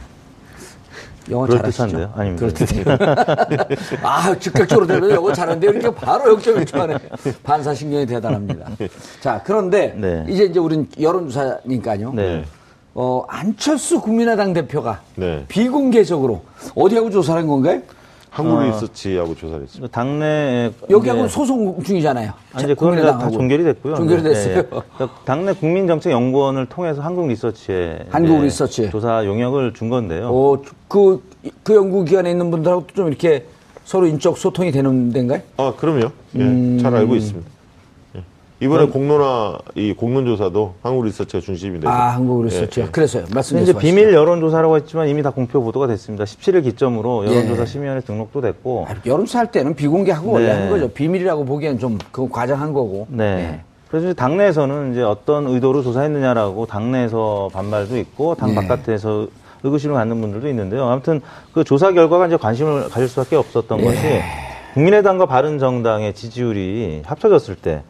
영어? 1.31 1.49
잘하시죠? 1.49 2.13
아닙니다. 2.15 2.47
그럴듯해요. 2.47 2.85
아, 4.03 4.39
즉각적으로 4.39 4.87
되면 4.87 5.11
영어 5.11 5.33
잘하는데 5.33 5.67
이렇게 5.67 5.95
바로 5.95 6.37
0.1초만에 6.37 7.01
반사신경이 7.43 8.07
대단합니다. 8.07 8.71
자, 9.21 9.41
그런데 9.45 9.95
네. 9.97 10.25
이제 10.29 10.45
이제 10.45 10.59
우린 10.59 10.89
여론조사니까요. 11.01 12.13
네. 12.13 12.45
어, 12.95 13.25
안철수 13.29 14.01
국민의당 14.01 14.53
대표가 14.53 15.01
네. 15.17 15.45
비공개적으로 15.49 16.43
어디하고 16.75 17.11
조사를 17.11 17.41
한 17.41 17.49
건가요? 17.49 17.83
한국 18.35 18.57
어. 18.57 18.63
리서치하고 18.65 19.37
조사를 19.37 19.63
했습니다. 19.63 19.93
당내 19.93 20.73
여기하고는 20.91 21.29
네. 21.29 21.33
소송 21.33 21.81
중이잖아요. 21.81 22.33
아니, 22.53 22.65
이제 22.65 22.75
그건 22.75 23.01
다. 23.01 23.31
종결이 23.31 23.63
됐고요. 23.63 23.95
종결이 23.95 24.23
네, 24.25 24.31
됐어요. 24.31 24.55
네. 24.57 24.63
그러니까 24.69 25.21
당내 25.25 25.53
국민정책연구원을 25.55 26.67
통해서 26.67 27.01
한국 27.01 27.29
리서치에 27.29 28.07
한국 28.11 28.39
이제 28.39 28.45
리서치. 28.47 28.91
조사 28.91 29.25
용역을 29.25 29.73
준 29.75 29.89
건데요. 29.89 30.31
어, 30.33 30.61
그, 30.89 31.23
그 31.63 31.77
연구기관에 31.77 32.33
있는 32.33 32.51
분들하고 32.51 32.89
좀 32.93 33.07
이렇게 33.07 33.45
서로 33.85 34.09
인적 34.09 34.37
소통이 34.37 34.73
되는 34.73 35.11
데인가요? 35.13 35.41
아, 35.57 35.73
그럼요. 35.77 36.11
예, 36.35 36.41
음. 36.41 36.79
잘 36.83 36.93
알고 36.93 37.15
있습니다. 37.15 37.49
예. 38.61 38.65
이번에 38.65 38.87
공론화, 38.87 39.59
이 39.75 39.93
공론조사도 39.93 40.75
한국 40.83 41.05
리서치가 41.05 41.41
중심이 41.41 41.81
되죠. 41.81 41.89
아, 41.89 42.15
한국 42.15 42.45
리서치요. 42.45 42.85
예, 42.85 42.89
예. 42.89 42.91
그래서요. 42.93 43.25
말씀 43.35 43.57
근데 43.57 43.71
이제 43.71 43.79
비밀. 43.79 44.13
여론조사라고 44.13 44.77
했지만 44.77 45.09
이미 45.09 45.23
다 45.23 45.31
공표 45.31 45.63
보도가 45.63 45.87
됐습니다. 45.89 46.25
17일 46.25 46.63
기점으로 46.63 47.27
여론조사 47.27 47.63
예. 47.63 47.67
심의원에 47.67 48.01
등록도 48.01 48.41
됐고. 48.41 48.87
아, 48.89 48.95
여론조사 49.05 49.41
할 49.41 49.51
때는 49.51 49.75
비공개하고 49.75 50.31
원래 50.31 50.47
네. 50.47 50.53
하는 50.53 50.71
거죠. 50.71 50.89
비밀이라고 50.89 51.45
보기엔 51.45 51.79
좀 51.79 51.99
그건 52.13 52.31
과장한 52.31 52.73
거고. 52.73 53.07
네. 53.11 53.25
예. 53.25 53.61
그래서 53.89 54.09
이제 54.09 54.15
당내에서는 54.15 54.93
이제 54.93 55.03
어떤 55.03 55.47
의도로 55.47 55.83
조사했느냐라고 55.83 56.67
당내에서 56.67 57.51
반발도 57.53 57.97
있고 57.99 58.35
당 58.35 58.51
네. 58.51 58.55
바깥에서 58.57 59.29
의구심을 59.63 59.95
갖는 59.95 60.21
분들도 60.21 60.49
있는데요. 60.49 60.85
아무튼 60.87 61.21
그 61.53 61.65
조사 61.65 61.93
결과가 61.93 62.27
이제 62.27 62.37
관심을 62.37 62.89
가질 62.89 63.09
수밖에 63.09 63.37
없었던 63.37 63.81
예. 63.81 63.85
것이 63.85 63.99
국민의당과 64.75 65.27
바른정당의 65.27 66.15
지지율이 66.15 67.03
합쳐졌을 67.07 67.55
때 67.55 67.83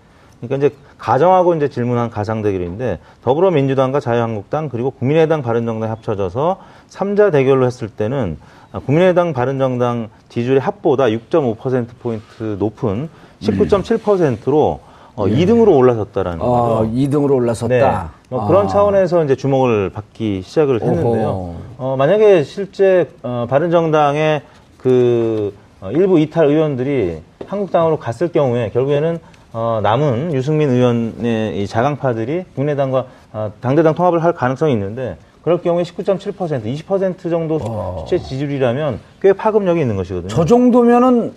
그러니까 0.48 0.66
이제 0.66 0.76
가정하고 0.98 1.54
이제 1.54 1.68
질문한 1.68 2.10
가상 2.10 2.42
대결인데 2.42 2.98
더불어민주당과 3.22 4.00
자유한국당 4.00 4.68
그리고 4.68 4.90
국민의당 4.90 5.42
바른정당이 5.42 5.90
합쳐져서 5.90 6.58
삼자 6.88 7.30
대결로 7.30 7.66
했을 7.66 7.88
때는 7.88 8.38
아, 8.72 8.80
국민의당 8.80 9.32
바른정당 9.32 10.08
지지율의 10.28 10.60
합보다 10.60 11.04
6.5% 11.04 11.86
포인트 12.02 12.56
높은 12.58 13.08
19.7%로 13.40 14.80
어, 15.16 15.26
2등으로 15.26 15.76
올라섰다라는 15.76 16.38
네. 16.38 16.44
어, 16.44 16.50
거죠. 16.50 16.90
2등으로 16.92 17.34
올라섰다. 17.34 17.68
네. 17.68 18.26
뭐 18.30 18.46
그런 18.46 18.64
아. 18.64 18.68
차원에서 18.68 19.24
이제 19.24 19.36
주목을 19.36 19.90
받기 19.90 20.42
시작을 20.42 20.82
했는데요. 20.82 21.28
오호. 21.28 21.56
어, 21.78 21.96
만약에 21.96 22.42
실제 22.42 23.08
어, 23.22 23.46
바른정당의 23.48 24.42
그 24.78 25.54
어, 25.80 25.90
일부 25.92 26.18
이탈 26.18 26.46
의원들이 26.46 27.20
한국당으로 27.46 27.98
갔을 27.98 28.32
경우에 28.32 28.70
결국에는 28.70 29.18
어, 29.54 29.78
남은 29.84 30.34
유승민 30.34 30.68
의원의 30.68 31.62
이 31.62 31.66
자강파들이 31.68 32.42
국민의당과 32.56 33.06
어, 33.32 33.52
당대당 33.60 33.94
통합을 33.94 34.22
할 34.22 34.32
가능성이 34.34 34.72
있는데 34.72 35.16
그럴 35.42 35.62
경우에 35.62 35.84
19.7% 35.84 36.64
20% 36.64 37.30
정도 37.30 38.04
수치 38.08 38.20
지지율이라면 38.20 38.98
꽤 39.22 39.32
파급력이 39.32 39.80
있는 39.80 39.94
것이거든요. 39.94 40.28
저 40.28 40.44
정도면은 40.44 41.32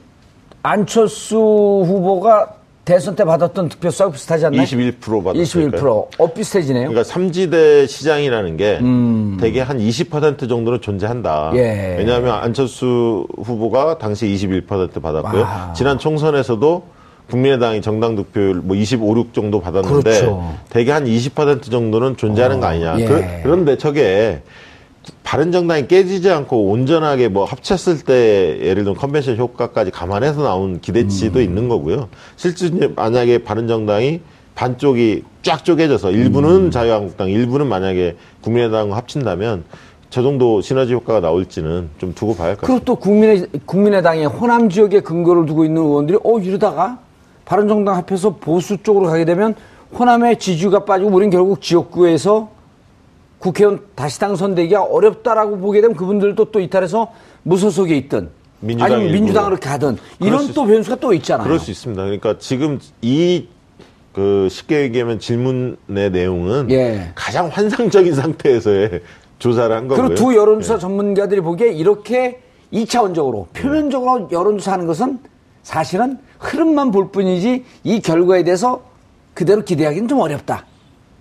안철수 0.63 1.37
후보가 1.37 2.55
대선 2.85 3.15
때 3.15 3.23
받았던 3.23 3.69
득표수하고 3.69 4.13
비슷하지 4.13 4.47
않나요? 4.47 4.63
21% 4.63 5.23
받았어요. 5.23 5.69
21%. 5.69 6.07
어, 6.17 6.33
비슷해지네요. 6.33 6.87
그러니까 6.87 7.03
삼지대 7.03 7.85
시장이라는 7.85 8.57
게 8.57 8.79
대개 9.39 9.61
한 9.61 9.77
20% 9.77 10.49
정도는 10.49 10.81
존재한다. 10.81 11.51
음. 11.51 11.57
예. 11.57 11.95
왜냐하면 11.99 12.33
안철수 12.35 13.27
후보가 13.37 13.99
당시 13.99 14.25
21% 14.25 15.01
받았고요. 15.01 15.41
와. 15.41 15.73
지난 15.75 15.99
총선에서도 15.99 16.96
국민의당이 17.29 17.81
정당 17.81 18.15
득표율 18.15 18.61
뭐 18.63 18.75
25, 18.75 19.17
6 19.17 19.33
정도 19.33 19.59
받았는데 19.61 20.01
그렇죠. 20.01 20.53
대개 20.69 20.91
한 20.91 21.05
20% 21.05 21.69
정도는 21.69 22.17
존재하는 22.17 22.59
거 22.59 22.67
아니냐. 22.67 22.99
예. 22.99 23.05
그, 23.05 23.47
런데 23.47 23.77
저게 23.77 24.41
바른 25.23 25.51
정당이 25.51 25.87
깨지지 25.87 26.29
않고 26.29 26.65
온전하게 26.65 27.29
뭐 27.29 27.45
합쳤을 27.45 27.99
때 28.03 28.57
예를 28.61 28.83
들면 28.83 28.95
컨벤션 28.95 29.37
효과까지 29.37 29.91
감안해서 29.91 30.43
나온 30.43 30.79
기대치도 30.79 31.41
있는 31.41 31.69
거고요. 31.69 32.09
실제 32.35 32.69
만약에 32.95 33.39
바른 33.39 33.67
정당이 33.67 34.21
반쪽이 34.55 35.23
쫙 35.43 35.63
쪼개져서 35.63 36.11
일부는 36.11 36.71
자유한국당, 36.71 37.29
일부는 37.29 37.67
만약에 37.67 38.15
국민의당 38.41 38.93
합친다면 38.93 39.65
저 40.09 40.23
정도 40.23 40.61
시너지 40.61 40.93
효과가 40.93 41.19
나올지는 41.19 41.89
좀 41.97 42.13
두고 42.15 42.35
봐야 42.35 42.49
할것 42.49 42.61
그리고 42.61 42.73
같습니다. 42.79 42.85
또 42.85 42.95
국민의, 42.95 43.47
국민의당의 43.65 44.25
호남 44.25 44.69
지역에 44.69 45.01
근거를 45.01 45.45
두고 45.45 45.65
있는 45.65 45.81
의원들이 45.81 46.19
어, 46.23 46.39
이러다가 46.39 46.99
바른정당 47.47 47.95
합해서 47.95 48.35
보수 48.35 48.77
쪽으로 48.83 49.07
가게 49.07 49.25
되면 49.25 49.55
호남의 49.97 50.37
지지가 50.37 50.85
빠지고 50.85 51.11
우린 51.11 51.29
결국 51.29 51.61
지역구에서 51.61 52.49
국회의원 53.39 53.81
다시 53.95 54.19
당선되기가 54.19 54.83
어렵다라고 54.83 55.57
보게 55.57 55.81
되면 55.81 55.95
그분들도 55.95 56.51
또 56.51 56.59
이탈해서 56.59 57.11
무소속에 57.43 57.95
있든 57.97 58.29
민주당 58.59 58.93
아니면. 58.93 59.13
민주당으로 59.13 59.57
가든 59.57 59.97
이런 60.19 60.45
수또 60.45 60.65
변수가 60.65 60.97
또 60.97 61.13
있잖아요. 61.13 61.45
그럴 61.45 61.59
수 61.59 61.71
있습니다. 61.71 62.03
그러니까 62.03 62.37
지금 62.37 62.79
이 63.01 63.47
그 64.17 64.47
쉽게 64.49 64.81
얘기하면 64.81 65.19
질문의 65.19 66.09
내용은 66.09 66.71
예. 66.71 67.11
가장 67.13 67.49
환상적인 67.49 68.15
상태에서의 68.15 69.01
조사를 69.37 69.75
한 69.75 69.87
거고요. 69.87 70.07
그리고 70.07 70.15
두 70.15 70.35
여론조사 70.35 70.79
전문가들이 70.79 71.41
보기에 71.41 71.71
이렇게 71.71 72.41
이차원적으로 72.71 73.47
표면적으로 73.53 74.27
여론조사 74.31 74.71
하는 74.71 74.87
것은 74.87 75.19
사실은 75.71 76.17
흐름만 76.39 76.91
볼 76.91 77.11
뿐이지 77.11 77.65
이 77.83 77.99
결과에 77.99 78.43
대해서 78.45 78.83
그대로 79.33 79.63
기대하기는 79.63 80.07
좀 80.07 80.21
어렵다. 80.21 80.63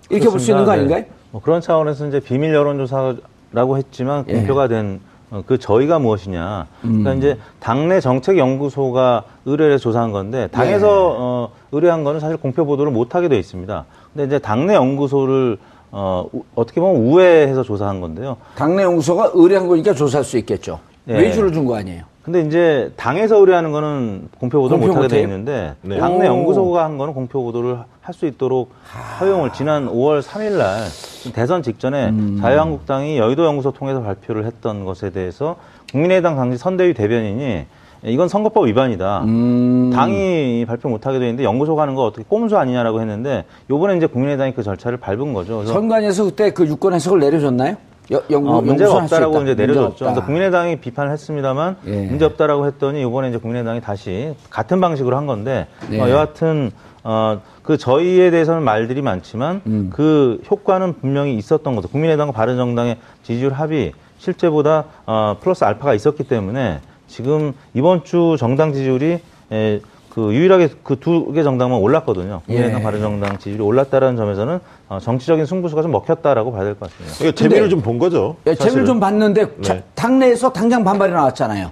이렇게 0.09 0.29
볼 0.29 0.39
수 0.39 0.51
있는 0.51 0.63
거. 0.63 0.71
아닌가요? 0.71 1.01
네. 1.01 1.09
뭐 1.31 1.41
그런 1.41 1.59
차원에서 1.59 2.07
이제 2.07 2.21
비밀 2.21 2.53
여론조사라고 2.53 3.77
했지만 3.77 4.23
예. 4.29 4.35
공표가 4.35 4.69
된그 4.69 5.57
저희가 5.59 5.99
무엇이냐. 5.99 6.65
음. 6.85 7.03
그러니까 7.03 7.13
이제 7.15 7.37
당내 7.59 7.99
정책연구소가 7.99 9.23
의뢰를 9.45 9.79
조사한 9.79 10.13
건데 10.13 10.47
당에서 10.53 10.87
예. 10.87 10.91
어, 11.19 11.49
의뢰한 11.73 12.05
거는 12.05 12.21
사실 12.21 12.37
공표 12.37 12.65
보도를 12.65 12.89
못 12.89 13.15
하게 13.15 13.27
돼 13.27 13.37
있습니다. 13.37 13.83
근데 14.13 14.27
이제 14.27 14.39
당내 14.39 14.75
연구소를 14.75 15.57
어, 15.91 16.25
우- 16.31 16.43
어떻게 16.55 16.79
보면 16.79 17.01
우회해서 17.01 17.63
조사한 17.63 17.99
건데요. 17.99 18.37
당내 18.55 18.83
연구소가 18.83 19.31
의뢰한 19.33 19.67
거니까 19.67 19.93
조사할 19.93 20.23
수 20.23 20.37
있겠죠. 20.37 20.79
예. 21.09 21.15
외주를 21.17 21.51
준 21.51 21.65
거 21.65 21.75
아니에요. 21.75 22.03
근데 22.27 22.41
이제 22.41 22.91
당에서 22.97 23.37
의뢰하는 23.37 23.71
거는 23.71 24.27
공표 24.37 24.59
보도를 24.59 24.81
공표 24.81 24.95
못하게 24.95 25.15
돼? 25.15 25.21
있는데 25.21 25.75
네. 25.81 25.97
당내 25.97 26.27
오. 26.27 26.31
연구소가 26.31 26.83
한 26.83 26.97
거는 26.97 27.13
공표 27.13 27.41
보도를 27.41 27.77
할 28.01 28.13
수 28.13 28.25
있도록 28.25 28.71
허용을 29.21 29.53
지난 29.53 29.87
5월 29.87 30.21
3일 30.21 30.57
날 30.57 30.87
대선 31.33 31.63
직전에 31.63 32.09
음. 32.09 32.37
자유한국당이 32.41 33.17
여의도 33.17 33.45
연구소 33.45 33.71
통해서 33.71 34.01
발표를 34.01 34.45
했던 34.45 34.83
것에 34.83 35.09
대해서 35.09 35.55
국민의당 35.91 36.35
당시 36.35 36.57
선대위 36.57 36.93
대변인이 36.93 37.65
이건 38.03 38.27
선거법 38.27 38.67
위반이다. 38.67 39.23
음. 39.23 39.91
당이 39.93 40.65
발표 40.67 40.89
못하게 40.89 41.19
돼 41.19 41.25
있는데 41.25 41.43
연구소가 41.45 41.81
하는 41.81 41.95
거 41.95 42.03
어떻게 42.03 42.25
꼼수 42.27 42.57
아니냐라고 42.57 42.99
했는데 42.99 43.45
요번에 43.69 43.95
이제 43.95 44.05
국민의당이 44.05 44.53
그 44.53 44.63
절차를 44.63 44.97
밟은 44.97 45.33
거죠. 45.33 45.65
선관위에서 45.65 46.25
그때 46.25 46.51
그 46.51 46.65
유권 46.67 46.93
해석을 46.93 47.19
내려줬나요? 47.19 47.75
여- 48.11 48.23
연구, 48.29 48.55
어, 48.57 48.61
문제가 48.61 48.95
없다라고. 48.95 49.41
이제 49.43 49.53
내려줬죠. 49.55 49.87
없다. 49.87 50.05
그래서 50.05 50.25
국민의당이 50.25 50.77
비판을 50.77 51.11
했습니다만 51.11 51.75
예. 51.87 52.05
문제 52.05 52.25
없다라고 52.25 52.65
했더니 52.67 53.01
이번에 53.01 53.29
이제 53.29 53.37
국민의당이 53.37 53.81
다시 53.81 54.33
같은 54.49 54.79
방식으로 54.79 55.17
한 55.17 55.27
건데 55.27 55.67
예. 55.91 55.99
어, 55.99 56.09
여하튼 56.09 56.71
어, 57.03 57.41
그 57.63 57.77
저희에 57.77 58.31
대해서는 58.31 58.63
말들이 58.63 59.01
많지만 59.01 59.61
음. 59.67 59.89
그 59.93 60.41
효과는 60.49 60.93
분명히 61.01 61.35
있었던 61.35 61.75
거죠. 61.75 61.87
국민의당과 61.89 62.31
바른정당의 62.33 62.97
지지율 63.23 63.53
합이 63.53 63.91
실제보다 64.19 64.85
어, 65.05 65.37
플러스 65.41 65.63
알파가 65.65 65.93
있었기 65.93 66.23
때문에 66.23 66.79
지금 67.07 67.53
이번 67.73 68.03
주 68.03 68.35
정당 68.39 68.73
지지율이 68.73 69.19
에, 69.51 69.79
그 70.17 70.33
유일하게 70.33 70.69
그 70.83 70.95
두 70.99 71.31
개 71.31 71.43
정당만 71.43 71.79
올랐거든요. 71.79 72.41
국민의당, 72.47 72.79
예. 72.79 72.83
바른정당 72.83 73.37
지지율이 73.37 73.61
올랐다는 73.61 74.17
점에서는 74.17 74.59
어, 74.89 74.97
정치적인 74.99 75.45
승부수가 75.45 75.83
좀 75.83 75.91
먹혔다라고 75.91 76.51
봐야 76.51 76.63
될 76.63 76.73
것 76.73 76.89
같습니다. 76.89 77.15
그러니까 77.19 77.35
재미를 77.39 77.69
좀 77.69 77.81
본 77.83 77.99
거죠. 77.99 78.35
예, 78.47 78.55
재미를. 78.55 78.85
좀 78.87 78.99
봤는데 78.99 79.45
자- 79.61 79.75
네. 79.75 79.83
당내에서 79.93 80.51
당장 80.51 80.83
반발이 80.83 81.13
나왔잖아요. 81.13 81.69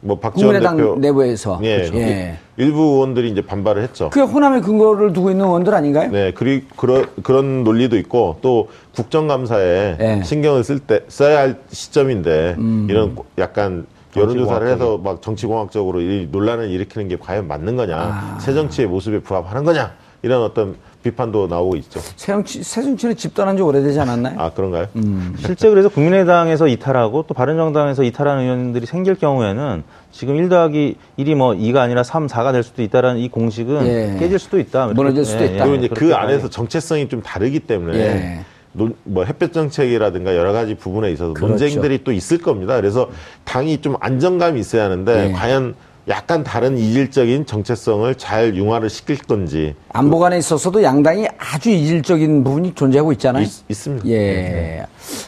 뭐 0.00 0.18
박지원 0.18 0.48
국민의당 0.52 0.76
대표 0.76 0.96
내부에서. 0.96 1.58
예, 1.62 1.76
그렇죠. 1.78 1.96
예. 1.96 2.36
일부 2.58 2.80
의원들이 2.82 3.30
이제 3.30 3.40
반발을 3.40 3.82
했죠. 3.84 4.10
그게 4.10 4.20
호남의 4.30 4.60
근거를 4.60 5.14
두고 5.14 5.30
있는 5.30 5.46
의원들 5.46 5.72
아닌가요? 5.72 6.10
네, 6.10 6.30
그리 6.32 6.64
그런 6.76 7.06
그런 7.22 7.64
논리도 7.64 7.96
있고 7.96 8.36
또 8.42 8.68
국정감사에 8.94 9.96
네. 9.96 10.22
신경을 10.22 10.62
쓸 10.62 10.78
때 10.78 11.00
써야 11.08 11.38
할 11.38 11.56
시점인데 11.70 12.56
음. 12.58 12.86
이런 12.90 13.16
약간 13.38 13.86
여론조사를. 14.16 14.68
해서 14.68 14.98
막 14.98 15.22
정치공학적으로 15.22 16.00
이 16.00 16.28
논란을 16.30 16.70
일으키는 16.70 17.08
게 17.08 17.16
과연 17.16 17.48
맞는 17.48 17.76
거냐, 17.76 17.96
아. 17.96 18.38
새 18.40 18.54
정치의 18.54 18.88
모습에 18.88 19.20
부합하는 19.20 19.64
거냐 19.64 19.92
이런 20.22 20.42
어떤 20.42 20.76
비판도 21.02 21.48
나오고 21.48 21.76
있죠. 21.76 22.00
새정치, 22.00 22.62
새정치는 22.62 23.14
집단한 23.16 23.58
지 23.58 23.62
오래되지 23.62 24.00
않았나요? 24.00 24.40
아 24.40 24.50
그런가요? 24.50 24.86
음. 24.96 25.34
실제 25.36 25.68
그래서 25.68 25.90
국민의당에서 25.90 26.66
이탈하고 26.66 27.24
또 27.26 27.34
바른정당에서 27.34 28.04
이탈하는 28.04 28.42
의원들이 28.44 28.86
생길 28.86 29.14
경우에는 29.16 29.84
지금 30.12 30.36
1 30.36 30.48
더하기 30.48 30.96
1이 31.18 31.34
뭐 31.34 31.52
2가 31.52 31.76
아니라 31.78 32.02
3, 32.02 32.26
4가 32.26 32.52
될 32.52 32.62
수도 32.62 32.82
있다라는 32.82 33.20
이 33.20 33.28
공식은 33.28 33.86
예. 33.86 34.16
깨질 34.18 34.38
수도 34.38 34.58
있다. 34.58 34.86
무너질 34.88 35.26
수도 35.26 35.44
있다. 35.44 35.66
그리고 35.66 35.84
이제 35.84 35.88
그 35.94 36.14
안에서 36.14 36.48
정체성이 36.48 37.10
좀 37.10 37.20
다르기 37.20 37.60
때문에 37.60 37.98
예. 37.98 38.44
논- 38.74 38.94
뭐 39.04 39.24
햇볕 39.24 39.52
정책이라든가 39.52 40.36
여러 40.36 40.52
가지 40.52 40.74
부분에 40.74 41.10
있어서 41.12 41.32
그렇죠. 41.32 41.48
논쟁들이 41.50 42.02
또 42.04 42.12
있을 42.12 42.38
겁니다. 42.38 42.76
그래서 42.76 43.08
당이 43.44 43.80
좀 43.80 43.96
안정감이 44.00 44.58
있어야 44.60 44.84
하는데 44.84 45.28
예. 45.28 45.32
과연 45.32 45.74
약간 46.08 46.44
다른 46.44 46.76
이질적인 46.76 47.46
정체성을 47.46 48.14
잘 48.16 48.54
융화를 48.56 48.90
시킬 48.90 49.16
건지 49.16 49.74
안보 49.90 50.18
간에 50.18 50.36
있어서도 50.38 50.82
양당이 50.82 51.26
아주 51.38 51.70
이질적인 51.70 52.44
부분이 52.44 52.74
존재하고 52.74 53.12
있잖아요. 53.12 53.44
있, 53.44 53.74
습니다 53.74 54.06
예. 54.08 54.84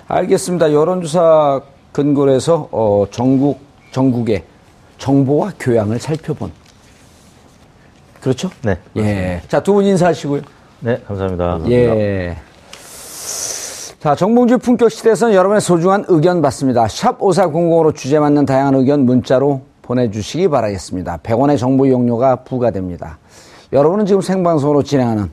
알겠습니다. 0.08 0.72
여론조사 0.72 1.62
근거로 1.92 2.32
해서, 2.32 2.68
어, 2.72 3.06
전국, 3.10 3.60
전국의 3.92 4.42
정보와 4.98 5.52
교양을 5.58 5.98
살펴본. 5.98 6.50
그렇죠? 8.20 8.50
네. 8.62 8.76
예. 8.96 9.40
자, 9.48 9.62
두 9.62 9.72
분 9.72 9.84
인사하시고요. 9.86 10.42
네, 10.80 11.00
감사합니다. 11.06 11.60
예. 11.70 12.36
자, 14.00 14.14
정봉주 14.14 14.58
품격 14.58 14.90
시대에서는 14.90 15.34
여러분의 15.34 15.60
소중한 15.60 16.04
의견 16.08 16.40
받습니다. 16.40 16.86
샵 16.86 17.18
5400으로 17.18 17.94
주제 17.94 18.18
맞는 18.18 18.46
다양한 18.46 18.74
의견 18.74 19.04
문자로 19.04 19.62
보내주시기 19.82 20.48
바라겠습니다. 20.48 21.18
100원의 21.18 21.58
정보 21.58 21.86
이용료가 21.86 22.36
부과됩니다. 22.44 23.18
여러분은 23.72 24.06
지금 24.06 24.20
생방송으로 24.20 24.82
진행하는 24.82 25.30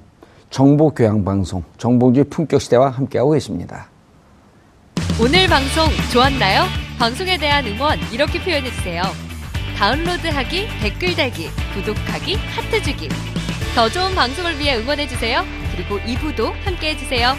정보교양방송 0.50 1.64
정봉주의 1.78 2.26
품격 2.26 2.62
시대와 2.62 2.90
함께하고 2.90 3.32
계십니다. 3.32 3.88
오늘 5.22 5.48
방송 5.48 5.86
좋았나요? 6.12 6.64
방송에 6.98 7.38
대한 7.38 7.66
응원 7.66 8.00
이렇게 8.12 8.40
표현해주세요. 8.44 9.04
다운로드하기, 9.78 10.68
댓글 10.82 11.16
달기, 11.16 11.50
구독하기, 11.74 12.36
하트 12.36 12.82
주기. 12.82 13.10
더 13.76 13.90
좋은 13.90 14.16
방송을 14.16 14.60
위해 14.60 14.78
응원해주세요. 14.78 15.44
그리고 15.76 15.98
2부도 16.00 16.52
함께 16.64 16.92
해주세요. 16.92 17.34